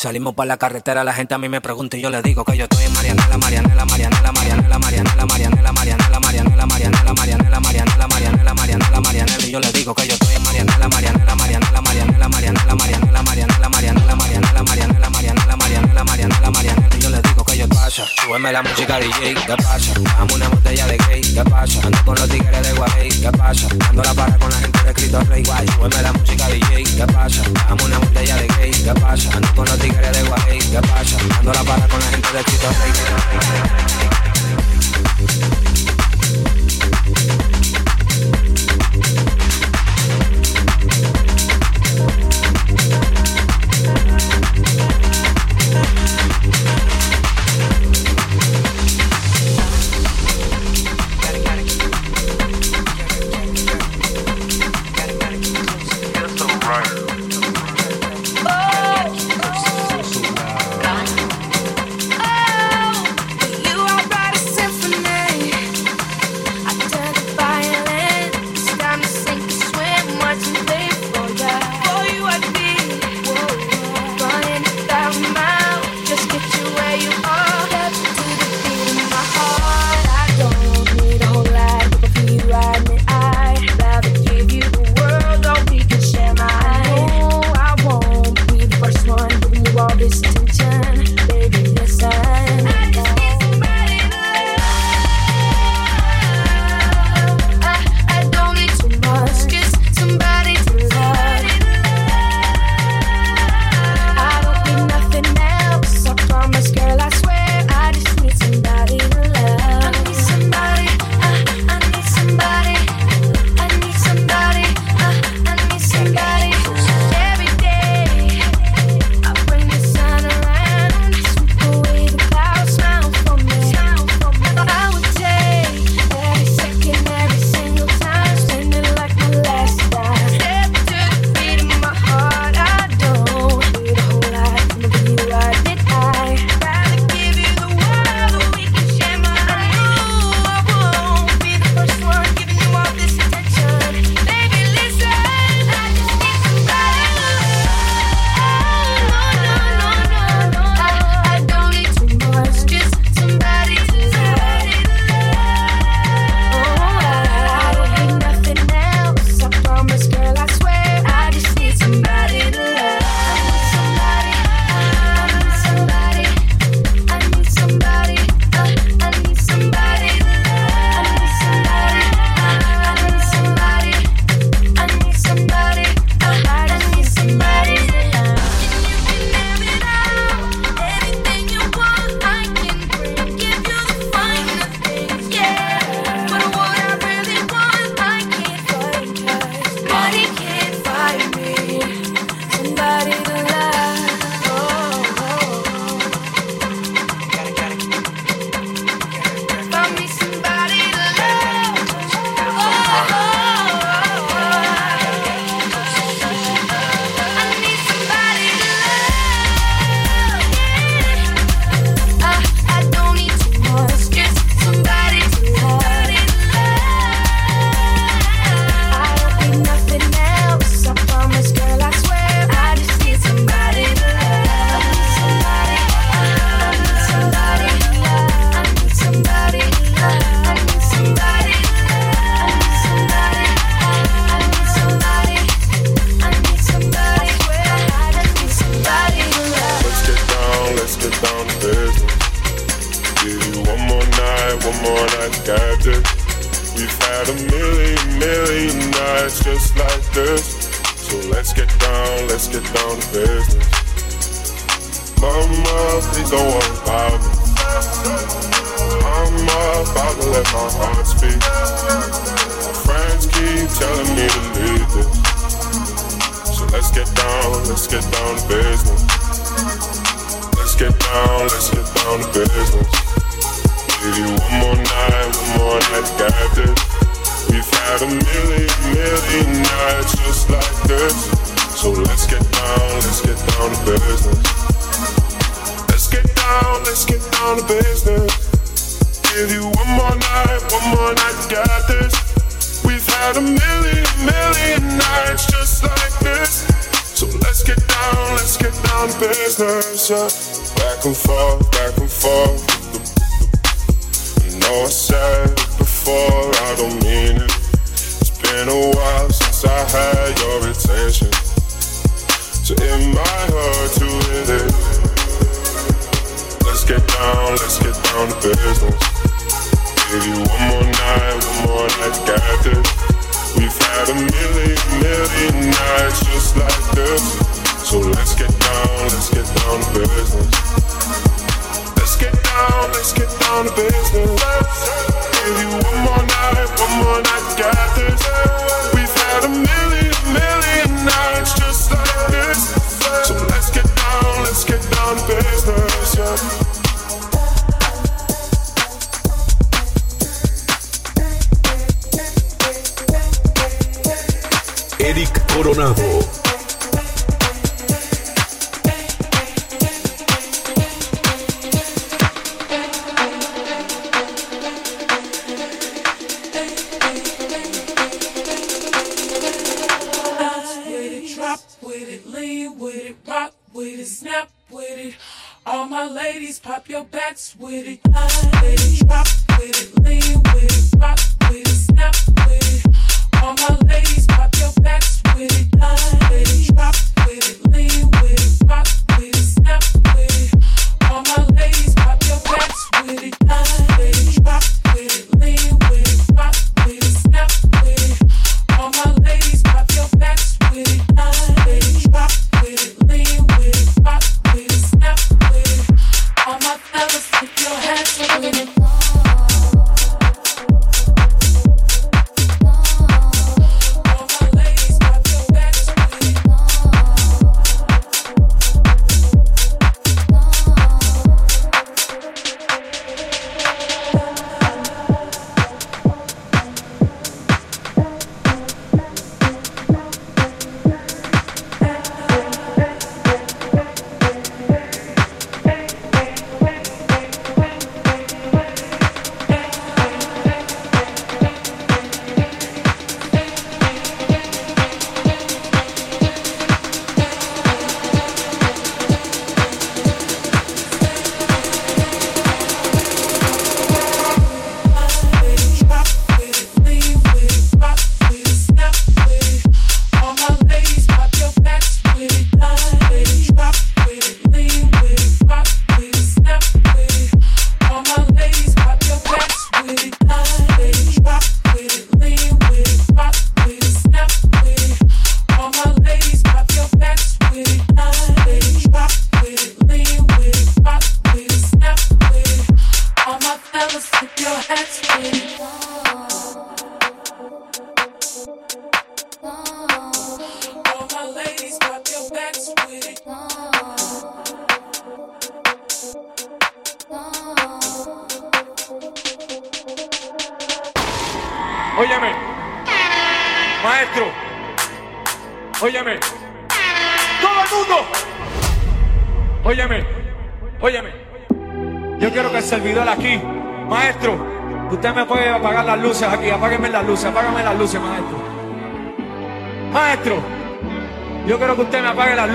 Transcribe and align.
Salimos 0.00 0.32
para 0.36 0.46
la 0.46 0.56
carretera, 0.58 1.02
la 1.02 1.12
gente 1.12 1.34
a 1.34 1.38
mí 1.38 1.48
me 1.48 1.60
pregunta 1.60 1.96
y 1.96 2.00
yo 2.00 2.08
le 2.08 2.22
digo 2.22 2.44
que 2.44 2.56
yo 2.56 2.66
estoy 2.66 2.84
en 2.84 2.92
Marianela, 2.92 3.36
Marianela, 3.36 3.84
Marianela, 3.84 4.30
Marianela, 4.30 4.78
Marianela, 4.78 5.26
Marianela, 5.26 5.72
Marianela, 5.72 6.12
Marianela, 6.12 6.72
Marianela, 6.72 7.12
Marianela, 7.12 7.60
Marianela, 7.60 8.06
Marianela, 8.06 8.54
Marianela, 8.54 9.00
Marianela, 9.00 9.44
y 9.44 9.50
yo 9.50 9.58
le 9.58 9.72
digo 9.72 9.92
que 9.96 10.06
yo 10.06 10.14
estoy 10.14 10.36
en 10.36 10.42
Marianela, 10.44 10.88
Marianela, 10.88 11.34
Marianela, 11.34 11.80
Marianela, 11.82 12.28
Marianela, 12.28 12.74
Marianela, 12.76 13.22
Marianela, 13.24 13.68
Marianela, 13.68 14.14
Marianela, 14.14 14.62
Marianela, 14.62 15.10
Marianela, 15.10 15.56
Marianela, 15.56 16.04
Marianela, 16.04 16.50
Marianela, 16.52 16.98
yo 17.00 17.10
le 17.10 17.20
digo 17.20 17.37
yo 17.58 17.68
pasa, 17.70 18.06
súbeme 18.22 18.52
la 18.52 18.62
música 18.62 19.00
DJ, 19.00 19.34
¿qué 19.34 19.56
pasa? 19.56 19.92
Dame 20.16 20.32
una 20.32 20.48
botella 20.48 20.86
de 20.86 20.96
gay, 20.96 21.20
¿qué 21.20 21.42
pasa? 21.42 21.80
Ando 21.82 21.98
con 22.04 22.14
los 22.14 22.28
tigres 22.28 22.62
de 22.62 22.72
Guay, 22.74 23.08
¿qué 23.08 23.32
pasa? 23.32 23.66
Ando 23.88 24.02
la 24.04 24.14
para 24.14 24.38
con 24.38 24.48
la 24.48 24.56
gente 24.58 24.84
de 24.84 24.94
Cristo 24.94 25.20
Rey, 25.24 25.42
guay, 25.42 25.66
súbeme 25.66 26.02
la 26.02 26.12
música 26.12 26.46
DJ, 26.46 26.84
¿qué 26.84 27.06
pasa? 27.12 27.42
Dame 27.68 27.84
una 27.84 27.98
botella 27.98 28.36
de 28.36 28.46
gay, 28.46 28.70
¿qué 28.70 28.94
pasa? 29.00 29.30
Ando 29.32 29.54
con 29.56 29.64
los 29.66 29.78
tigres 29.78 30.12
de 30.12 30.22
Guay, 30.22 30.58
¿qué 30.58 30.80
pasa? 30.80 31.16
Ando 31.38 31.52
la 31.52 31.64
para 31.64 31.88
con 31.88 31.98
la 31.98 32.06
gente 32.06 32.32
de 32.32 32.44
Cristo 32.44 32.68
Rey. 32.68 34.27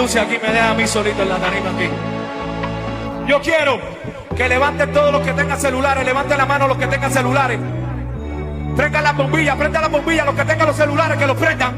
luces 0.04 0.22
aquí, 0.22 0.38
me 0.42 0.52
deja 0.52 0.72
a 0.72 0.74
mí 0.74 0.86
solito 0.86 1.24
en 1.24 1.30
la 1.30 1.38
tarima 1.38 1.70
aquí. 1.70 1.90
Yo 3.26 3.42
quiero 3.42 3.80
que 4.36 4.50
levanten 4.50 4.92
todos 4.92 5.14
los 5.14 5.22
que 5.22 5.32
tengan 5.32 5.58
celulares, 5.58 6.06
levanten 6.06 6.38
la 6.38 6.46
mano 6.46 6.68
los 6.68 6.78
que 6.78 6.88
tengan 6.88 7.10
celulares. 7.10 7.58
Prendan 8.76 9.04
las 9.04 9.16
bombillas, 9.16 9.56
prendan 9.56 9.82
las 9.82 9.92
bombillas, 9.92 10.26
los 10.26 10.36
que 10.36 10.44
tengan 10.44 10.68
los 10.68 10.76
celulares, 10.76 11.18
que 11.18 11.26
los 11.26 11.38
prendan. 11.38 11.74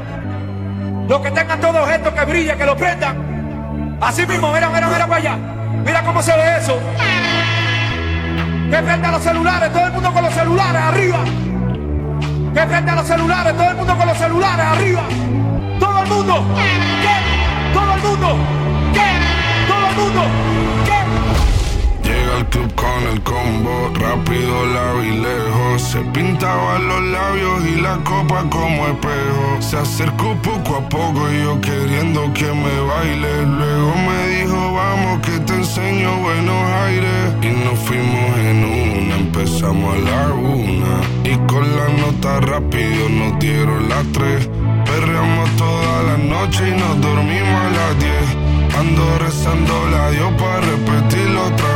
Los 1.08 1.20
que 1.20 1.30
tengan 1.30 1.60
todos 1.60 1.88
estos 1.88 2.12
que 2.14 2.24
brilla, 2.24 2.56
que 2.56 2.66
los 2.66 2.74
prendan. 2.74 3.96
Así 4.00 4.26
mismo, 4.26 4.52
mira, 4.52 4.70
mira, 4.70 4.88
mira 4.88 5.06
para 5.06 5.16
allá. 5.16 5.36
Mira 5.84 6.02
cómo 6.02 6.20
se 6.20 6.36
ve 6.36 6.56
eso. 6.58 6.80
Que 8.70 8.76
prendan 8.82 9.12
los 9.12 9.22
celulares, 9.22 9.72
todo 9.72 9.86
el 9.86 9.92
mundo 9.92 10.12
con 10.12 10.24
los 10.24 10.34
celulares 10.34 10.82
arriba. 10.82 11.18
Que 12.54 12.60
prendan 12.62 12.96
los 12.96 13.06
celulares, 13.06 13.56
todo 13.56 13.70
el 13.70 13.76
mundo 13.76 13.96
con 13.96 14.08
los 14.08 14.18
celulares 14.18 14.66
arriba. 14.66 15.02
Todo 15.78 16.02
el 16.02 16.08
mundo. 16.08 16.44
Mundo. 18.06 18.36
¿Qué? 18.92 19.10
Todo 19.68 19.88
el 19.88 19.96
mundo. 19.96 20.22
¿Qué? 20.84 22.08
Llega 22.08 22.38
el 22.38 22.46
club 22.46 22.74
con 22.74 23.02
el 23.12 23.20
combo, 23.22 23.90
rápido 23.94 24.66
la 24.66 24.92
vi 25.00 25.10
lejos. 25.10 25.82
Se 25.82 26.00
pintaban 26.14 26.86
los 26.86 27.02
labios 27.02 27.66
y 27.66 27.80
la 27.80 27.96
copa 28.04 28.44
como 28.48 28.86
espejo. 28.86 29.60
Se 29.60 29.78
acercó 29.78 30.34
poco 30.42 30.76
a 30.76 30.88
poco 30.88 31.30
y 31.32 31.42
yo 31.42 31.60
queriendo 31.60 32.32
que 32.32 32.44
me 32.44 32.80
baile. 32.80 33.42
Luego 33.44 33.92
me 34.06 34.28
dijo, 34.28 34.72
vamos 34.72 35.20
que 35.26 35.38
te 35.40 35.54
enseño 35.54 36.16
buenos 36.20 36.70
aires. 36.84 37.34
Y 37.42 37.48
nos 37.64 37.78
fuimos 37.80 38.38
en 38.38 38.64
una, 38.64 39.16
empezamos 39.16 39.96
a 39.96 39.98
la 39.98 40.34
una. 40.34 40.94
Y 41.24 41.36
con 41.48 41.64
la 41.76 41.88
nota 41.88 42.40
rápido 42.40 43.08
nos 43.08 43.38
dieron 43.40 43.88
las 43.88 44.04
tres. 44.12 44.48
Toda 45.56 46.02
la 46.02 46.16
noche 46.18 46.68
y 46.68 46.72
nos 46.72 47.00
dormimos 47.00 47.60
a 47.60 47.70
las 47.70 47.98
diez. 47.98 48.76
Ando 48.78 49.18
rezando 49.18 49.86
la 49.90 50.10
Dios 50.10 50.32
para 50.38 50.60
repetirlo 50.60 51.46
otra. 51.46 51.75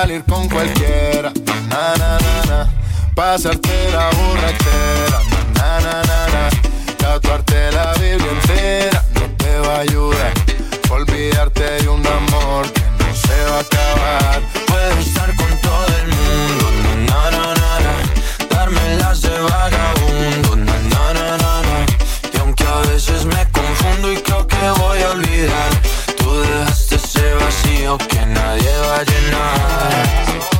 Salir 0.00 0.24
con 0.24 0.48
cualquiera, 0.48 1.30
na 1.68 1.94
na 2.00 2.18
na 2.24 2.36
na. 2.50 2.58
Pasarte 3.14 3.76
la 3.92 4.08
borrachera, 4.16 5.18
na 5.56 5.70
na 5.84 5.94
na 6.10 6.20
na. 6.34 6.42
Tatuarte 6.96 7.70
la 7.76 7.92
Biblia 8.00 8.30
entera 8.36 9.04
no 9.14 9.24
te 9.40 9.52
va 9.58 9.74
a 9.76 9.80
ayudar. 9.80 10.32
Olvidarte 10.88 11.66
de 11.82 11.88
un 11.88 12.06
amor 12.06 12.62
que 12.72 12.84
no 12.98 13.08
se 13.24 13.38
va 13.50 13.58
a 13.58 13.66
acabar. 13.68 14.40
Puedo 14.70 14.98
estar 15.06 15.30
con 15.36 15.52
todo 15.68 15.92
el 16.00 16.08
mundo, 16.16 16.64
na 17.10 17.22
na 17.34 17.46
na 17.60 17.72
na. 17.84 17.94
Darme 18.54 18.96
las 19.02 19.20
de 19.20 19.36
vagabundo, 19.50 20.56
na 20.56 20.76
na 20.92 21.04
na 21.18 21.28
na 21.42 21.54
na. 21.68 21.78
Y 22.32 22.36
aunque 22.38 22.64
a 22.64 22.78
veces 22.90 23.26
me 23.26 23.42
confundo 23.58 24.10
y 24.12 24.16
creo 24.22 24.46
que 24.46 24.70
voy 24.80 25.02
a 25.02 25.10
olvidar, 25.10 25.70
tú 26.16 26.40
dejaste 26.40 26.98
vacío 27.50 27.98
que 27.98 28.26
nadie 28.26 28.72
va 28.86 28.96
a 28.96 29.04
llenar. 29.04 30.59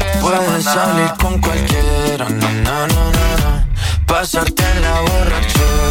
Puedes 0.21 0.63
salir 0.63 1.11
con 1.19 1.39
cualquiera, 1.39 2.29
na, 2.29 2.49
na, 2.49 2.87
na, 2.87 3.11
na, 3.13 3.67
Pasarte 4.05 4.63
en 4.75 4.81
la 4.81 5.01
borrachera, 5.01 5.90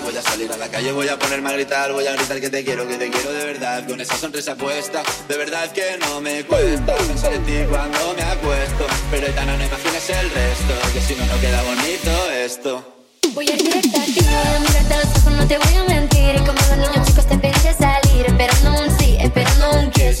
Voy 0.00 0.16
a 0.16 0.22
salir 0.22 0.50
a 0.50 0.56
la 0.56 0.68
calle, 0.68 0.92
voy 0.92 1.08
a 1.08 1.18
ponerme 1.18 1.50
a 1.50 1.52
gritar, 1.52 1.92
voy 1.92 2.06
a 2.06 2.12
gritar 2.12 2.40
que 2.40 2.48
te 2.48 2.64
quiero, 2.64 2.86
que 2.88 2.96
te 2.96 3.10
quiero 3.10 3.32
de 3.32 3.44
verdad, 3.44 3.86
con 3.86 4.00
esa 4.00 4.16
sonrisa 4.16 4.54
puesta, 4.54 5.02
de 5.28 5.36
verdad 5.36 5.70
que 5.72 5.98
no 6.00 6.20
me 6.20 6.44
cuesta 6.44 6.94
pensar 6.94 7.32
en 7.32 7.44
ti 7.44 7.58
cuando 7.68 8.14
me 8.14 8.22
acuesto, 8.22 8.86
pero 9.10 9.26
Etana 9.26 9.56
no 9.56 9.64
imagines 9.64 10.10
el 10.10 10.30
resto, 10.30 10.74
que 10.94 11.00
si 11.00 11.14
no 11.14 11.26
no 11.26 11.40
queda 11.40 11.62
bonito 11.62 12.30
esto. 12.32 12.94
Voy 13.34 13.50
a 13.50 13.56
directa 13.56 14.02
a 14.02 14.04
ti, 14.04 14.20
mirarte 14.60 14.94
a 14.94 14.98
los 14.98 15.16
ojos, 15.18 15.32
no 15.32 15.46
te 15.46 15.58
voy 15.58 15.74
a 15.74 15.84
mentir, 15.84 16.34
y 16.36 16.38
como 16.38 16.52
los 16.52 16.76
niños 16.78 17.06
chicos 17.06 17.26
te 17.26 17.38
pedí 17.38 17.52
salir, 17.78 18.26
esperando 18.26 18.82
un 18.82 18.98
sí, 18.98 19.16
esperando 19.20 19.70
un 19.72 19.90
kiss. 19.90 20.20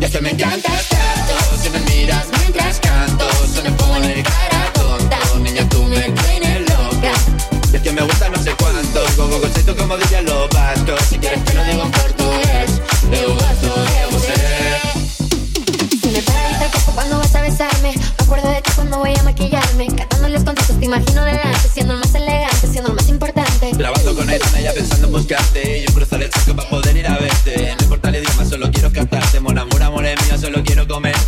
Y 0.00 0.04
es 0.04 0.10
que 0.10 0.20
me 0.20 0.30
encantas 0.30 0.88
tanto, 0.88 1.62
si 1.62 1.70
me 1.70 1.80
miras 1.80 2.26
mientras 2.38 2.80
canto, 2.80 3.28
se 3.54 3.62
me 3.62 3.70
pone 3.72 4.22
cara 4.22 4.55
no 8.96 9.06
sé 9.06 9.16
cuánto, 9.16 9.22
como 9.22 9.40
concepto 9.40 9.76
como 9.76 9.96
diría 9.98 10.22
los 10.22 10.48
vascos, 10.50 11.00
si 11.08 11.18
quieres 11.18 11.42
que 11.44 11.54
lo 11.54 11.64
digo 11.64 11.82
en 11.82 11.90
portugués, 11.90 12.70
eu 13.12 13.34
gosto 13.34 13.68
de 13.84 14.06
você. 14.10 14.34
Me 16.12 16.22
paraliza 16.22 16.64
el 16.64 16.94
cuando 16.94 17.18
vas 17.18 17.34
a 17.34 17.42
besarme, 17.42 17.92
me 17.94 18.24
acuerdo 18.24 18.48
de 18.48 18.62
ti 18.62 18.70
cuando 18.74 18.98
voy 18.98 19.14
a 19.14 19.22
maquillarme, 19.22 19.86
cantando 19.88 20.28
los 20.28 20.44
conciertos 20.44 20.78
te 20.78 20.84
imagino 20.86 21.24
delante, 21.24 21.68
siendo 21.72 21.92
el 21.92 22.00
más 22.00 22.14
elegante, 22.14 22.66
siendo 22.66 22.90
el 22.90 22.96
más 22.96 23.08
importante. 23.08 23.70
Grabando 23.72 24.14
con 24.14 24.30
ella, 24.30 24.46
ella 24.58 24.72
pensando 24.72 25.06
en 25.08 25.12
buscarte, 25.12 25.78
y 25.78 25.86
yo 25.86 25.92
cruzar 25.94 26.22
el 26.22 26.30
charco 26.30 26.56
para 26.56 26.68
poder 26.70 26.96
ir 26.96 27.06
a 27.06 27.18
verte. 27.18 27.74
No 27.76 27.84
importa 27.84 28.08
el 28.08 28.16
idioma, 28.16 28.44
solo 28.46 28.70
quiero 28.72 28.90
cantarte, 28.92 29.40
mon 29.40 29.58
amor, 29.58 29.82
amor 29.82 30.06
es 30.06 30.22
mío, 30.24 30.38
solo 30.38 30.62
quiero 30.64 30.88
comerte. 30.88 31.20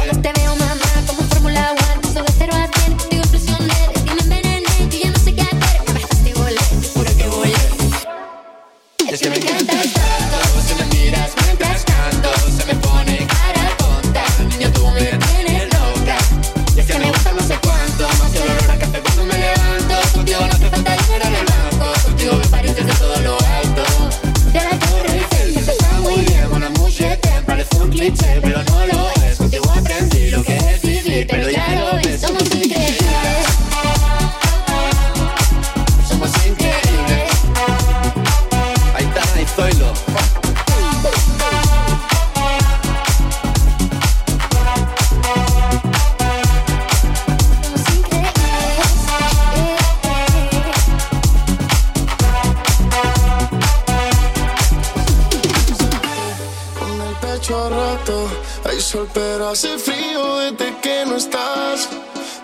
Hace 59.50 59.78
frío 59.78 60.37
desde 60.37 60.78
que 60.80 61.06
no 61.06 61.16
estás. 61.16 61.88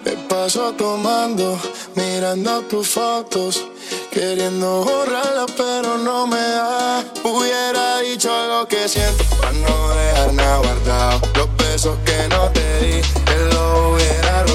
Me 0.05 0.13
paso 0.29 0.73
tomando, 0.73 1.59
mirando 1.95 2.63
tus 2.63 2.89
fotos, 2.89 3.67
queriendo 4.11 4.85
borrarla 4.85 5.45
pero 5.57 5.99
no 5.99 6.27
me 6.27 6.41
da. 6.41 7.05
Hubiera 7.25 7.99
dicho 8.01 8.31
lo 8.49 8.67
que 8.67 8.89
siento 8.89 9.25
para 9.37 9.53
no 9.53 9.89
dejar 9.91 10.33
nada 10.33 10.59
guardado. 10.59 11.21
Los 11.37 11.57
besos 11.57 11.99
que 12.07 12.29
no 12.29 12.49
te 12.51 12.81
di, 12.81 12.95
él 13.35 13.51
lo 13.53 13.91
hubiera 13.91 14.43
robado. 14.45 14.54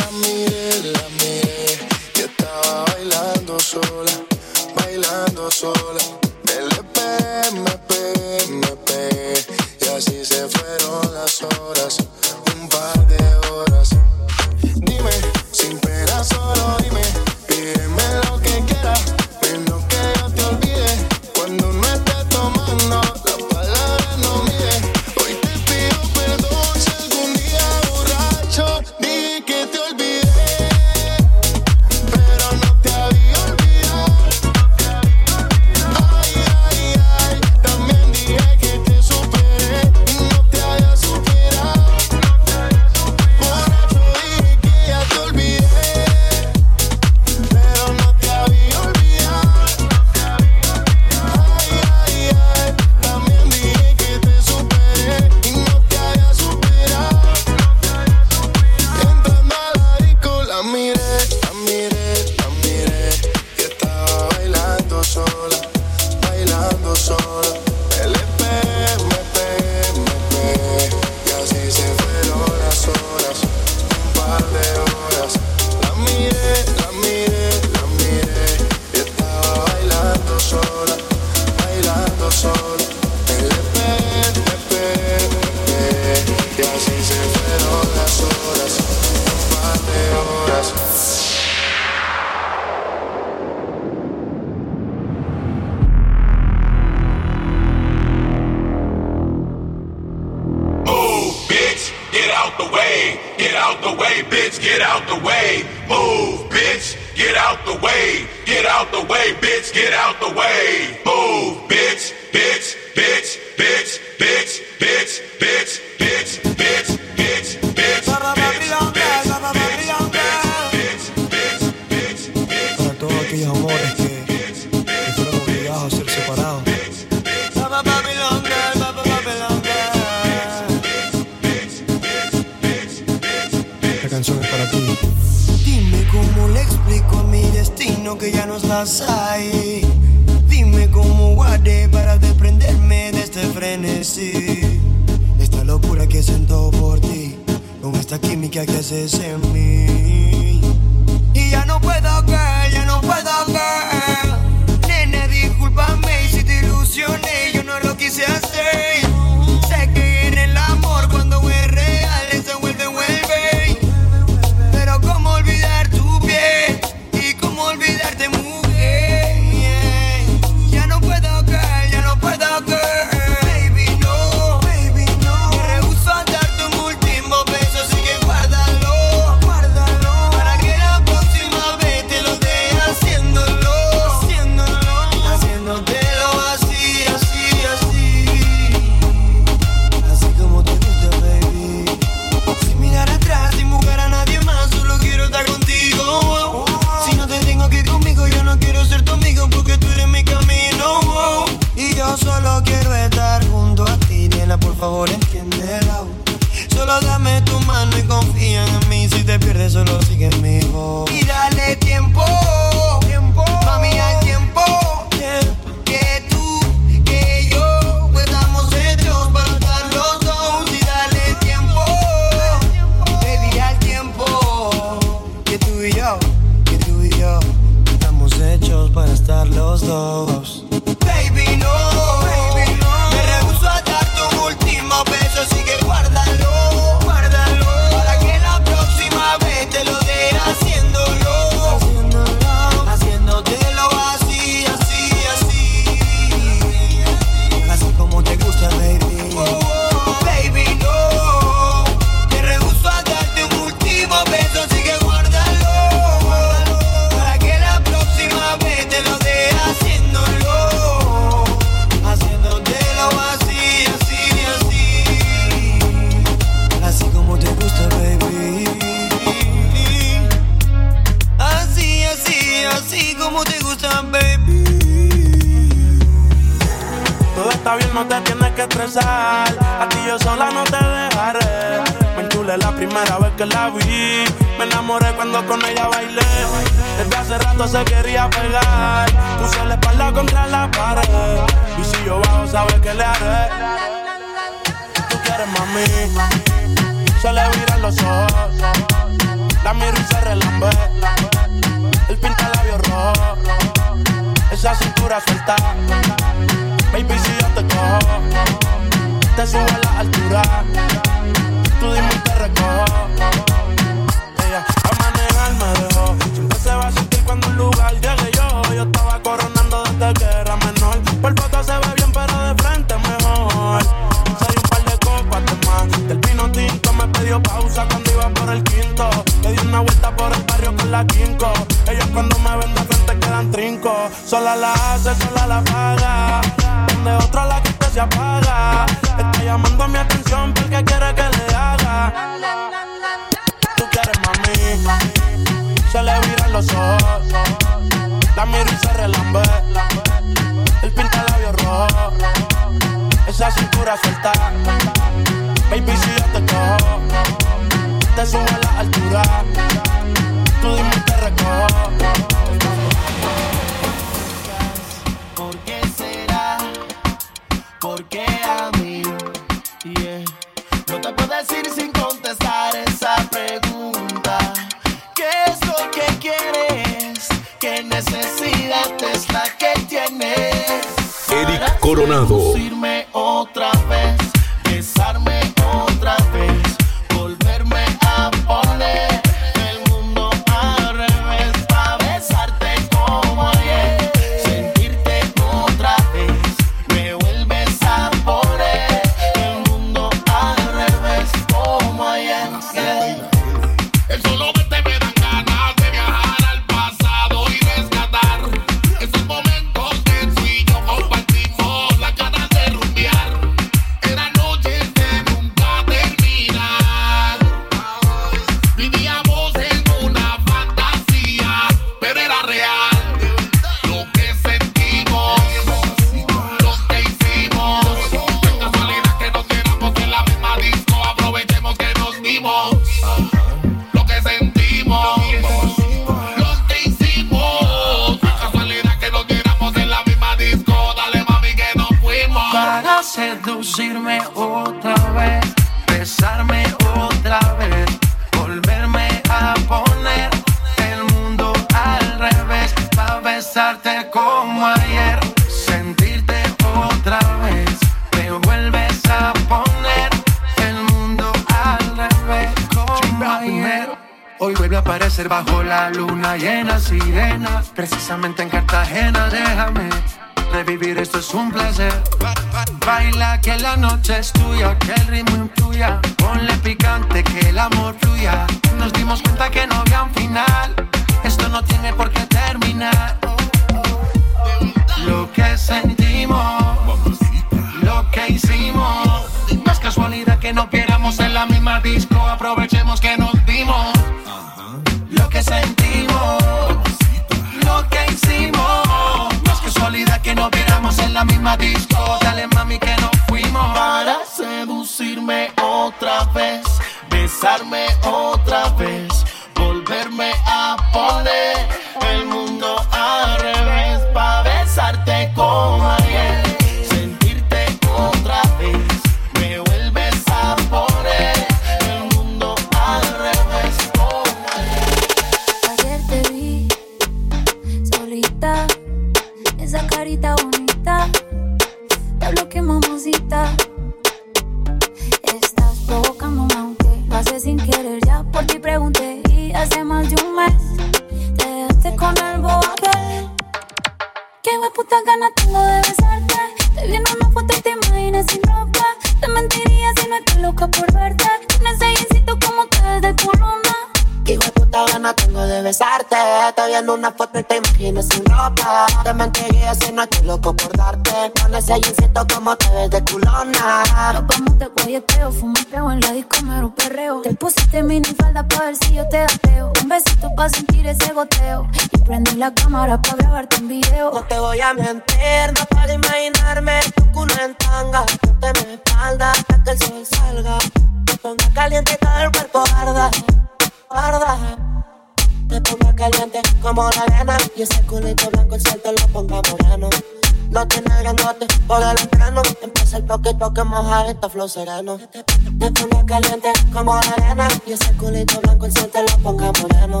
baja 593.92 594.10
esta 594.10 594.28
flow 594.28 594.48
sereno. 594.48 594.98
Te 595.12 595.70
pone 595.70 596.06
caliente 596.06 596.50
como 596.72 596.94
la 596.94 597.00
arena. 597.00 597.48
Y 597.66 597.72
ese 597.72 597.92
culito 597.94 598.40
blanco 598.40 598.66
enciende 598.66 599.02
la 599.02 599.16
boca 599.16 599.52
moreno. 599.60 600.00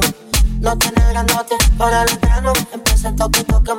No 0.60 0.78
tiene 0.78 1.02
grandote 1.10 1.56
para 1.76 2.02
el 2.04 2.18
grano. 2.18 2.52
Empieza 2.72 3.08
el 3.08 3.16
toque, 3.16 3.44
toque. 3.44 3.72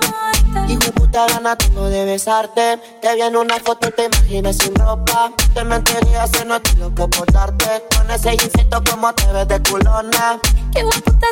Hijo 0.68 0.80
de 0.80 0.92
puta 0.92 1.26
gana 1.28 1.56
tengo 1.56 1.90
de 1.90 2.06
besarte. 2.06 2.78
Te 3.02 3.16
vi 3.16 3.22
en 3.22 3.36
una 3.36 3.58
foto 3.60 3.88
y 3.88 3.92
te 3.92 4.06
imaginas 4.06 4.58
sin 4.58 4.76
ropa. 4.76 5.32
Te 5.54 5.64
mentiría 5.64 6.28
si 6.28 6.46
no 6.46 6.58
estoy 6.58 6.76
loco 6.76 7.10
por 7.10 7.32
darte. 7.32 7.84
Con 7.96 8.12
ese 8.12 8.34
instinto 8.34 8.84
como 8.90 9.14
te 9.14 9.26
ves 9.34 9.48
de 9.48 9.64
culona. 9.64 10.40
Qué 10.74 10.84
guaputa 10.84 11.28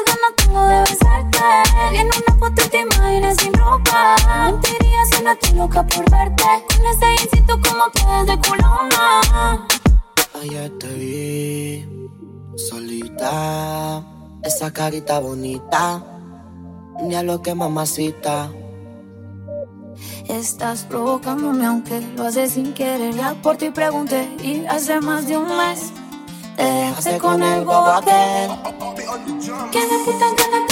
nena, 5.32 5.40
estoy 5.40 5.58
loca 5.58 5.86
por 5.86 6.10
verte. 6.10 6.44
Con 6.68 6.86
ese 6.86 7.24
instinto 7.24 7.60
como 7.62 7.86
que 7.92 8.32
de 8.32 8.40
culona. 8.48 9.68
Ayer 10.42 10.72
te 10.80 10.88
vi 10.88 12.08
solita, 12.56 14.04
esa 14.44 14.72
carita 14.72 15.20
bonita, 15.20 16.04
ni 17.04 17.16
a 17.16 17.24
lo 17.24 17.42
que 17.42 17.54
mamacita. 17.54 18.50
Estás 20.28 20.84
provocándome 20.84 21.66
aunque 21.66 22.00
lo 22.16 22.26
haces 22.26 22.54
sin 22.54 22.74
querer 22.74 23.14
Ya 23.14 23.36
por 23.36 23.58
ti 23.58 23.70
pregunté 23.70 24.28
y 24.42 24.66
hace 24.66 25.00
más 25.02 25.28
de 25.28 25.38
un 25.38 25.46
mes 25.46 25.92
Te 26.56 26.64
dejaste 26.64 27.18
con 27.18 27.44
el 27.44 27.66
bobo 27.66 27.92
aquel 27.92 28.50
Que 29.72 29.80
me 29.80 30.00
putan 30.06 30.36
que 30.36 30.48
me 30.50 30.72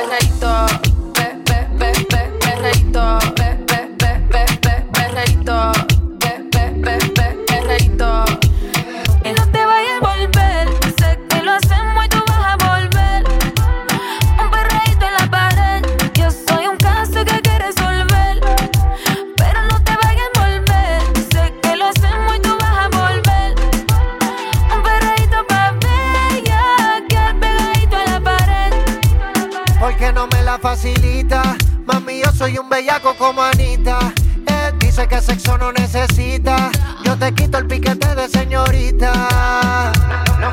Mami, 31.85 32.21
yo 32.23 32.31
soy 32.31 32.57
un 32.57 32.67
bellaco 32.67 33.15
como 33.15 33.43
Anita. 33.43 34.11
Él 34.47 34.79
dice 34.79 35.07
que 35.07 35.21
sexo 35.21 35.55
no 35.55 35.71
necesita. 35.71 36.71
Yo 37.03 37.15
te 37.15 37.31
quito 37.35 37.59
el 37.59 37.67
piquete 37.67 38.15
de 38.15 38.27
señorita. 38.27 39.91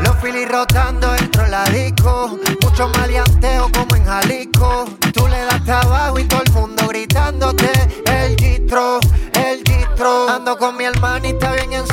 Los 0.03 0.17
filis 0.19 0.47
rotando 0.47 1.11
dentro 1.13 1.47
la 1.47 1.65
disco. 1.65 2.39
Mucho 2.63 2.89
maleanteo 2.99 3.71
como 3.73 3.97
en 3.97 4.05
Jalisco. 4.05 4.85
Tú 5.15 5.27
le 5.27 5.41
das 5.47 5.65
trabajo 5.65 6.19
y 6.19 6.25
todo 6.25 6.43
el 6.45 6.53
mundo 6.53 6.87
gritándote. 6.87 7.71
El 8.05 8.37
gistro, 8.37 9.01
el 9.33 9.63
gistro. 9.65 10.29
Ando 10.29 10.59
con 10.59 10.77
mi 10.77 10.85
hermanita 10.85 11.53
bien 11.53 11.73
en 11.73 11.87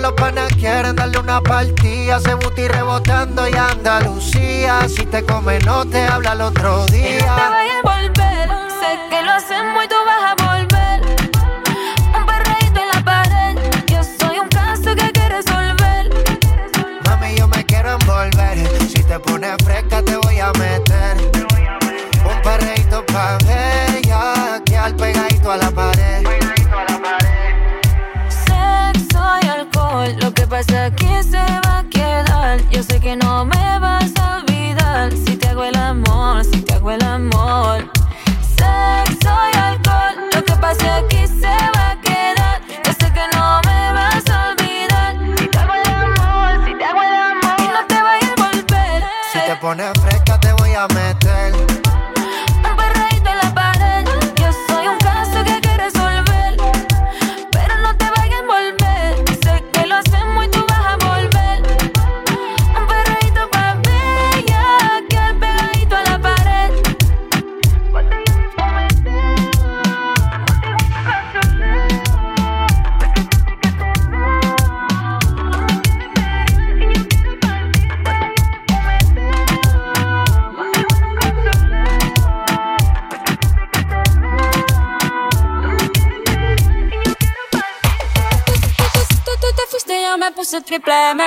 los 0.00 0.12
panas 0.12 0.52
quieren 0.54 0.94
darle 0.94 1.18
una 1.18 1.40
partida. 1.40 2.20
Se 2.20 2.34
buti 2.34 2.68
rebotando 2.68 3.48
y 3.48 3.54
Andalucía. 3.54 4.88
Si 4.88 5.04
te 5.06 5.24
come, 5.24 5.58
no 5.60 5.84
te 5.86 6.06
habla 6.06 6.32
el 6.32 6.40
otro 6.40 6.86
día. 6.86 7.36
pone 49.68 49.92
fresco. 50.00 50.17
su 90.48 90.62
triple 90.62 91.10
M. 91.10 91.22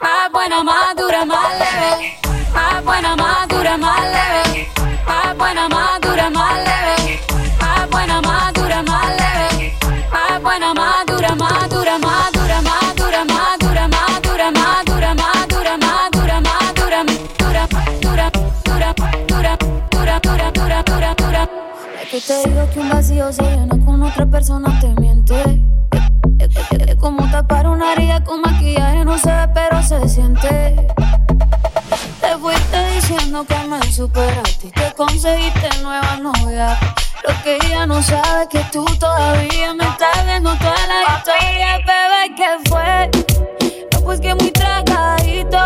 Más 0.00 0.32
buena, 0.32 0.62
más 0.62 0.96
dura, 0.96 1.26
más 1.26 1.50
leve. 1.58 2.18
Más 2.54 2.82
buena, 2.84 3.14
más 3.14 3.48
dura, 3.48 3.76
más 3.76 4.00
leve. 4.00 4.68
Más 5.06 5.36
buena, 5.36 5.68
más 5.68 6.00
dura, 6.00 6.30
más 6.30 6.54
leve. 6.64 7.20
Más 7.60 7.90
buena, 7.90 8.20
más 8.22 8.54
dura, 8.54 8.82
más 8.82 9.08
leve. 9.08 9.74
Más 10.10 10.42
buena, 10.42 10.72
más 10.72 11.04
dura, 11.04 11.34
más 11.34 11.68
dura, 11.68 11.98
más 11.98 12.32
dura, 12.32 12.60
más 12.62 12.94
dura, 12.96 13.24
más 13.26 13.58
dura, 13.58 13.86
más 13.86 14.22
dura, 14.22 14.50
más 14.50 14.84
dura, 14.86 15.14
más 15.14 15.46
dura, 15.46 15.76
más 15.76 16.10
dura, 16.10 16.40
más 16.40 16.74
dura, 16.74 17.04
dura, 17.44 17.66
dura, 18.00 18.30
dura, 18.64 18.94
dura, 19.26 19.58
dura, 19.90 20.20
dura, 20.20 20.50
dura, 20.50 20.82
dura, 20.82 21.14
dura. 21.14 21.50
que 22.10 22.20
te 22.22 22.48
digo 22.48 22.70
que 22.72 22.80
un 22.80 22.88
vacío 22.88 23.30
se 23.34 23.42
llena 23.42 23.76
con 23.84 24.02
otra 24.02 24.24
persona 24.24 24.80
te 24.80 24.88
miente 24.98 25.60
tapar 27.46 27.68
una 27.68 27.92
herida 27.92 28.22
con 28.24 28.40
maquillaje 28.40 29.04
no 29.04 29.16
se 29.18 29.30
ve, 29.30 29.48
pero 29.54 29.82
se 29.82 30.08
siente. 30.08 30.74
Te 32.20 32.36
fuiste 32.38 32.90
diciendo 32.94 33.44
que 33.44 33.56
me 33.68 33.80
superaste 33.92 34.68
y 34.68 34.70
que 34.70 34.92
conseguiste 34.96 35.68
nueva 35.82 36.16
novia. 36.16 36.78
Lo 37.26 37.42
que 37.42 37.56
ella 37.56 37.86
no 37.86 38.02
sabe 38.02 38.42
es 38.42 38.48
que 38.48 38.60
tú 38.72 38.84
todavía 38.98 39.74
me 39.74 39.84
estás 39.84 40.24
viendo 40.24 40.54
toda 40.56 40.86
la 40.86 41.18
historia, 41.18 41.78
bebé, 41.78 42.34
que 42.36 42.68
fue. 42.68 43.10
No, 43.92 44.00
pues 44.00 44.20
que 44.20 44.34
muy 44.34 44.50
tragadito. 44.50 45.64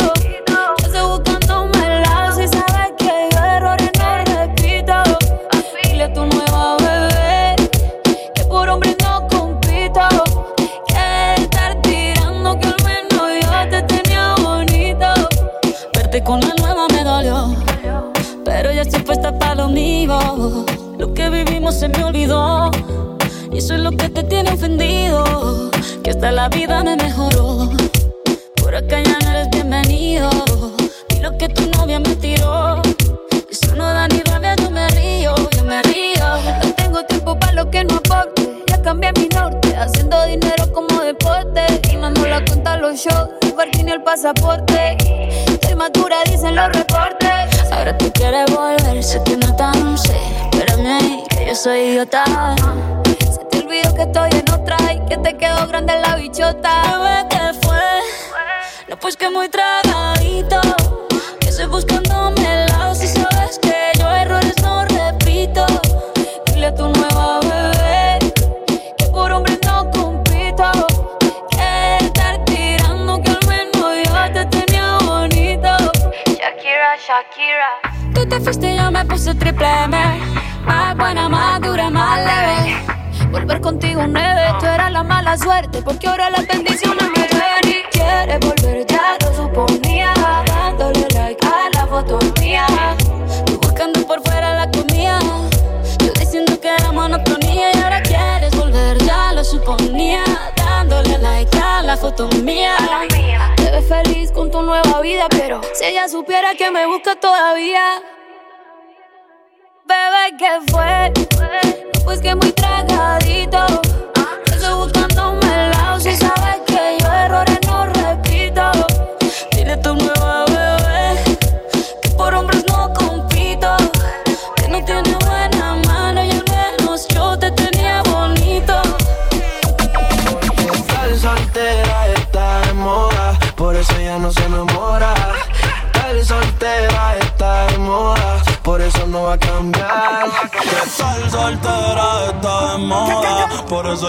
ella 106.00 106.08
supiera 106.08 106.54
que 106.54 106.70
me 106.70 106.86
busca 106.86 107.14
todavía. 107.16 108.02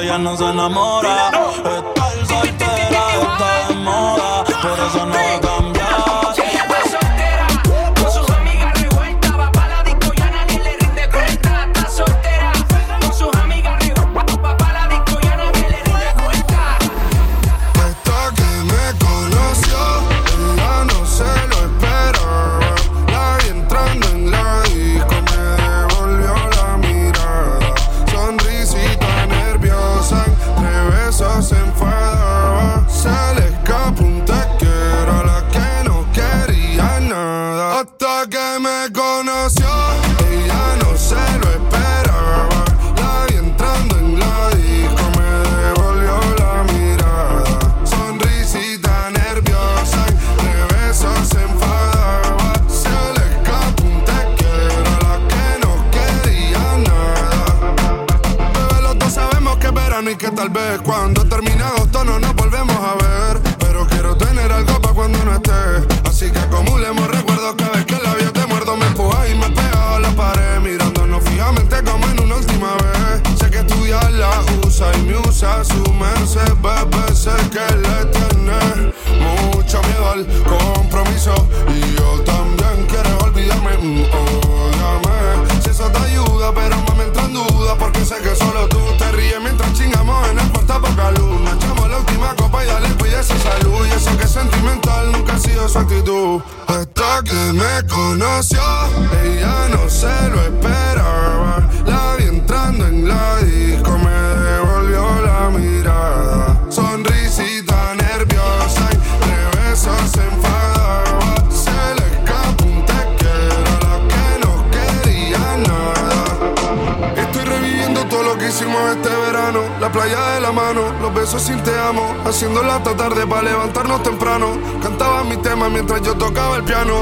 ya 0.03 0.17
no 0.17 0.35
se 0.37 0.45
enamora. 0.45 1.90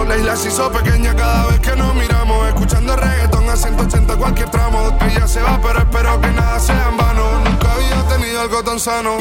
la 0.09 0.17
isla 0.17 0.35
se 0.35 0.47
hizo 0.47 0.71
pequeña 0.71 1.15
cada 1.15 1.45
vez 1.47 1.59
que 1.59 1.75
nos 1.75 1.93
miramos. 1.93 2.47
Escuchando 2.47 2.95
reggaetón 2.95 3.47
a 3.47 3.55
180 3.55 4.15
cualquier 4.17 4.49
tramo. 4.49 4.97
Ella 5.01 5.27
se 5.27 5.39
va, 5.41 5.61
pero 5.61 5.79
espero 5.79 6.19
que 6.19 6.27
nada 6.29 6.59
sea 6.59 6.89
en 6.89 6.97
vano. 6.97 7.39
Nunca 7.45 7.71
había 7.73 8.17
tenido 8.17 8.41
algo 8.41 8.63
tan 8.63 8.79
sano. 8.79 9.17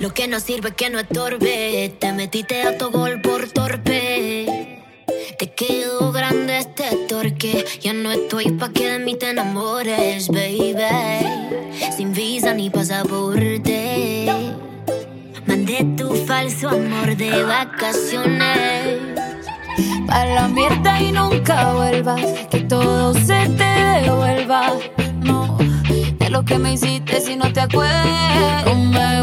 Lo 0.00 0.12
que 0.12 0.26
no 0.26 0.40
sirve 0.40 0.70
es 0.70 0.74
que 0.74 0.90
no 0.90 0.98
estorbe. 0.98 1.94
Te 2.00 2.12
metiste 2.12 2.62
a 2.62 2.76
tu 2.76 2.90
gol 2.90 3.20
por 3.20 3.48
torpe. 3.50 4.82
Te 5.38 5.52
quedó 5.52 6.10
grande 6.10 6.58
este 6.58 7.06
torque. 7.08 7.64
Ya 7.80 7.92
no 7.92 8.10
estoy 8.10 8.50
pa' 8.52 8.70
que 8.70 8.90
de 8.90 8.98
mí 8.98 9.14
te 9.14 9.30
enamores, 9.30 10.28
baby. 10.28 10.74
Sin 11.96 12.12
visa 12.12 12.54
ni 12.54 12.70
pasaporte. 12.70 14.26
Mandé 15.46 15.86
tu 15.96 16.12
falso 16.26 16.70
amor 16.70 17.16
de 17.16 17.44
vacaciones 17.44 19.25
para 20.06 20.34
la 20.34 20.48
mierda 20.48 21.00
y 21.00 21.12
nunca 21.12 21.72
vuelvas, 21.72 22.22
que 22.50 22.60
todo 22.60 23.14
se 23.14 23.48
te 23.48 24.02
devuelva, 24.02 24.72
no, 25.22 25.58
de 26.18 26.30
lo 26.30 26.44
que 26.44 26.58
me 26.58 26.74
hiciste 26.74 27.20
si 27.20 27.36
no 27.36 27.52
te 27.52 27.60
acuerdas, 27.60 28.64
no 28.66 28.74
me 28.74 29.22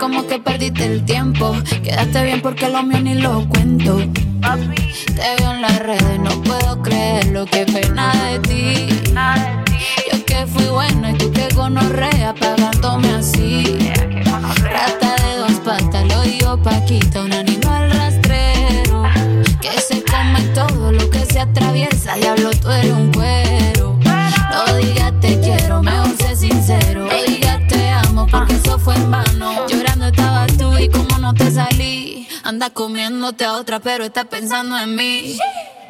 como 0.00 0.26
que 0.26 0.38
perdiste 0.38 0.86
el 0.86 1.04
tiempo. 1.04 1.54
Quedaste 1.84 2.24
bien 2.24 2.40
porque 2.40 2.68
lo 2.68 2.82
mío 2.82 3.00
ni 3.02 3.14
lo 3.14 3.46
cuento. 3.48 3.98
Te 3.98 5.36
veo 5.38 5.52
en 5.52 5.62
las 5.62 5.78
redes, 5.78 6.18
no 6.18 6.30
puedo 6.42 6.82
creer 6.82 7.26
lo 7.26 7.44
que 7.44 7.66
pena 7.66 8.10
de 8.24 8.38
ti. 8.40 9.12
Nada 9.12 9.36
de 9.36 9.64
ti. 9.64 9.78
Yo 10.10 10.24
que 10.24 10.46
fui 10.46 10.64
bueno 10.64 11.10
y 11.10 11.14
tú 11.18 11.30
que 11.30 11.48
gonorrea 11.54 12.34
pagándome 12.34 13.10
así. 13.10 13.78
Rata 14.62 15.16
de 15.22 15.36
dos 15.36 15.52
patas, 15.64 16.06
lo 16.08 16.22
digo 16.22 16.56
Paquita, 16.62 17.22
un 17.22 17.32
animal 17.34 17.90
rastrero. 17.90 19.04
Que 19.60 19.78
se 19.80 20.02
come 20.02 20.40
todo 20.54 20.92
lo 20.92 21.10
que 21.10 21.26
se 21.26 21.40
atraviesa. 21.40 22.14
Diablo, 22.14 22.50
tú 22.52 22.70
eres 22.70 22.92
un 22.92 23.12
comiéndote 32.70 33.44
a 33.44 33.54
otra, 33.54 33.80
pero 33.80 34.04
está 34.04 34.24
pensando 34.24 34.78
en 34.78 34.94
mí. 34.94 35.38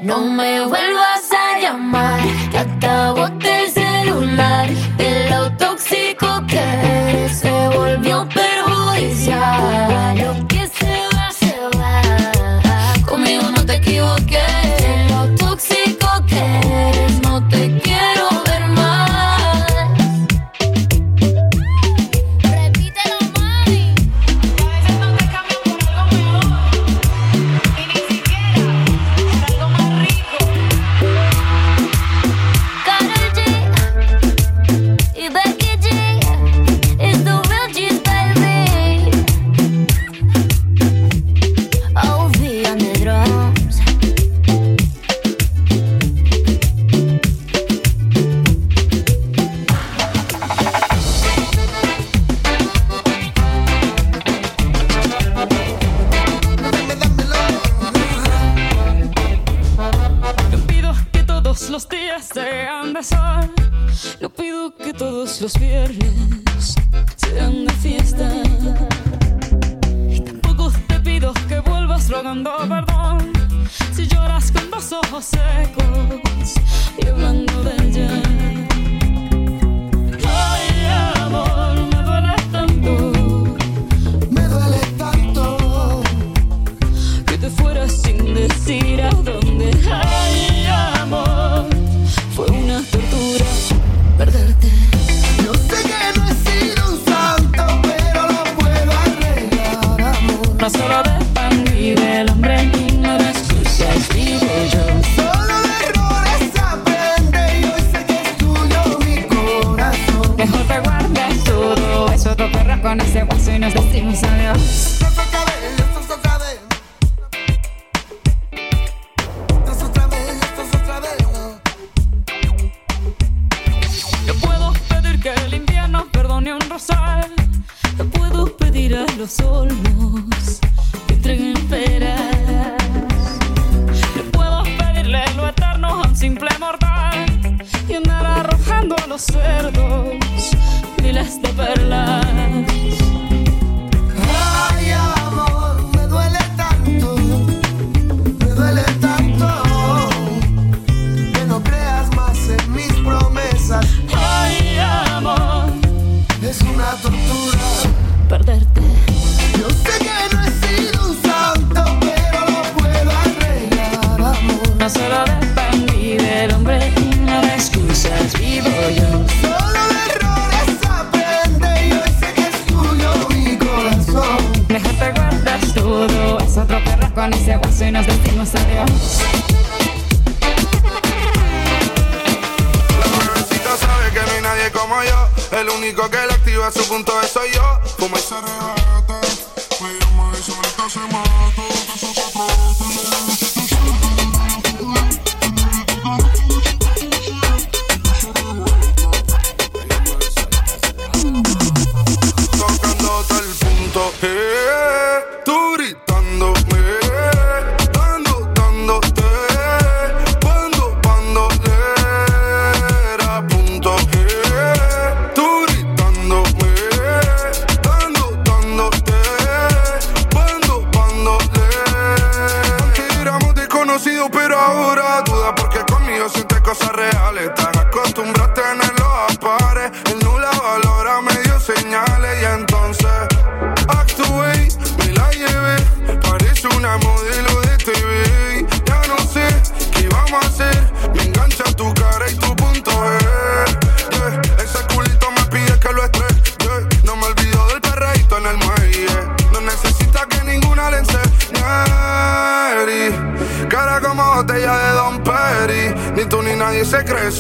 No 0.01 0.25
me 0.25 0.61
vuelvas 0.63 1.31
a 1.33 1.59
llamar, 1.61 2.21
que 2.51 2.59
acabo 2.59 3.29
de 3.29 3.50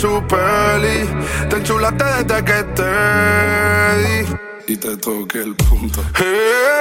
su 0.01 0.22
peli. 0.26 1.07
Te 1.51 1.57
enchulaste 1.57 2.05
desde 2.05 2.44
que 2.44 2.62
te 2.78 2.90
di. 4.03 4.72
Y 4.72 4.76
te 4.76 4.96
toqué 4.96 5.40
el 5.40 5.55
punto. 5.57 6.01
Eh, 6.18 6.80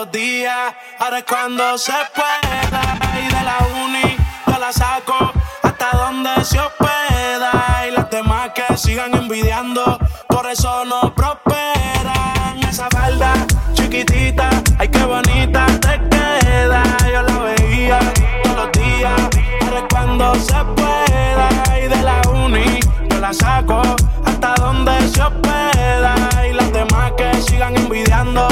los 0.00 0.12
días, 0.12 0.74
ahora 0.98 1.18
es 1.18 1.24
cuando 1.24 1.76
se 1.76 1.92
pueda. 2.14 2.82
Y 3.20 3.26
de 3.34 3.42
la 3.42 3.58
uni 3.84 4.16
yo 4.46 4.58
la 4.58 4.72
saco 4.72 5.30
hasta 5.62 5.90
donde 5.92 6.42
se 6.42 6.58
hospeda. 6.58 7.84
Y 7.86 7.90
las 7.90 8.08
demás 8.08 8.50
que 8.54 8.76
sigan 8.78 9.14
envidiando, 9.14 9.98
por 10.26 10.46
eso 10.46 10.86
no 10.86 11.14
prosperan. 11.14 12.58
Esa 12.66 12.88
falda 12.88 13.34
chiquitita, 13.74 14.48
ay 14.78 14.88
qué 14.88 15.04
bonita 15.04 15.66
te 15.66 16.00
queda. 16.08 16.82
Yo 17.12 17.22
la 17.22 17.38
veía 17.38 17.98
todos 18.42 18.56
los 18.56 18.72
días, 18.72 19.20
ahora 19.64 19.78
es 19.80 19.84
cuando 19.90 20.34
se 20.36 20.64
pueda. 20.76 21.48
Y 21.78 21.88
de 21.88 22.02
la 22.02 22.22
uni 22.30 22.80
yo 23.10 23.20
la 23.20 23.34
saco 23.34 23.82
hasta 24.24 24.54
donde 24.54 25.08
se 25.08 25.20
hospeda. 25.20 26.14
Y 26.48 26.54
las 26.54 26.72
demás 26.72 27.12
que 27.18 27.42
sigan 27.42 27.76
envidiando, 27.76 28.48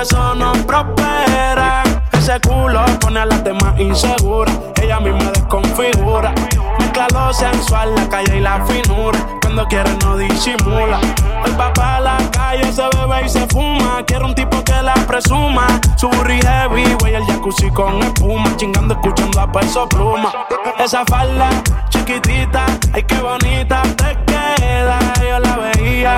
eso 0.00 0.34
no 0.34 0.52
prosperan. 0.66 2.02
Ese 2.12 2.40
culo 2.40 2.84
pone 3.00 3.20
a 3.20 3.26
las 3.26 3.42
demás 3.42 3.78
inseguras. 3.78 4.56
Ella 4.80 5.00
misma 5.00 5.30
desconfigura. 5.32 6.32
Mezcla 6.78 7.06
lo 7.12 7.32
sensual, 7.32 7.94
la 7.94 8.08
calle 8.08 8.38
y 8.38 8.40
la 8.40 8.64
finura. 8.66 9.18
Cuando 9.40 9.66
quiere 9.66 9.90
no 10.04 10.16
disimula. 10.16 11.00
El 11.44 11.52
papá 11.52 11.96
a 11.96 12.00
la 12.00 12.18
calle 12.30 12.72
se 12.72 12.82
bebe 12.82 13.26
y 13.26 13.28
se 13.28 13.46
fuma. 13.48 14.02
Quiero 14.06 14.26
un 14.26 14.34
tipo 14.34 14.62
que 14.62 14.82
la 14.82 14.94
presuma. 14.94 15.66
Su 15.96 16.08
burri 16.08 16.40
heavy, 16.42 16.84
güey, 17.00 17.14
el 17.14 17.24
jacuzzi 17.24 17.70
con 17.70 18.02
espuma. 18.02 18.56
Chingando, 18.56 18.94
escuchando 18.94 19.40
a 19.40 19.50
peso 19.50 19.88
pluma. 19.88 20.32
Esa 20.78 21.04
falda 21.06 21.50
chiquitita, 21.88 22.66
ay 22.92 23.02
qué 23.02 23.20
bonita 23.20 23.82
te 23.96 24.16
queda. 24.26 24.98
Yo 25.20 25.38
la 25.40 25.56
veía 25.56 26.14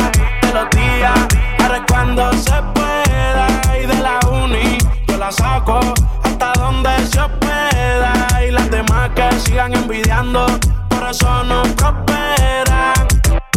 los 0.52 0.70
días, 0.70 1.28
ahora 1.60 1.84
cuando 1.88 2.32
se 2.32 2.62
pueda. 2.74 3.46
Y 3.82 3.86
de 3.86 4.00
la 4.00 4.18
uni 4.30 4.78
yo 5.06 5.16
la 5.16 5.30
saco 5.30 5.80
hasta 6.22 6.52
donde 6.54 6.90
se 7.06 7.20
hospeda. 7.20 8.12
Y 8.46 8.50
las 8.50 8.70
demás 8.70 9.10
que 9.14 9.30
sigan 9.40 9.74
envidiando, 9.74 10.46
por 10.88 11.10
eso 11.10 11.44
no 11.44 11.62
prosperan. 11.76 12.99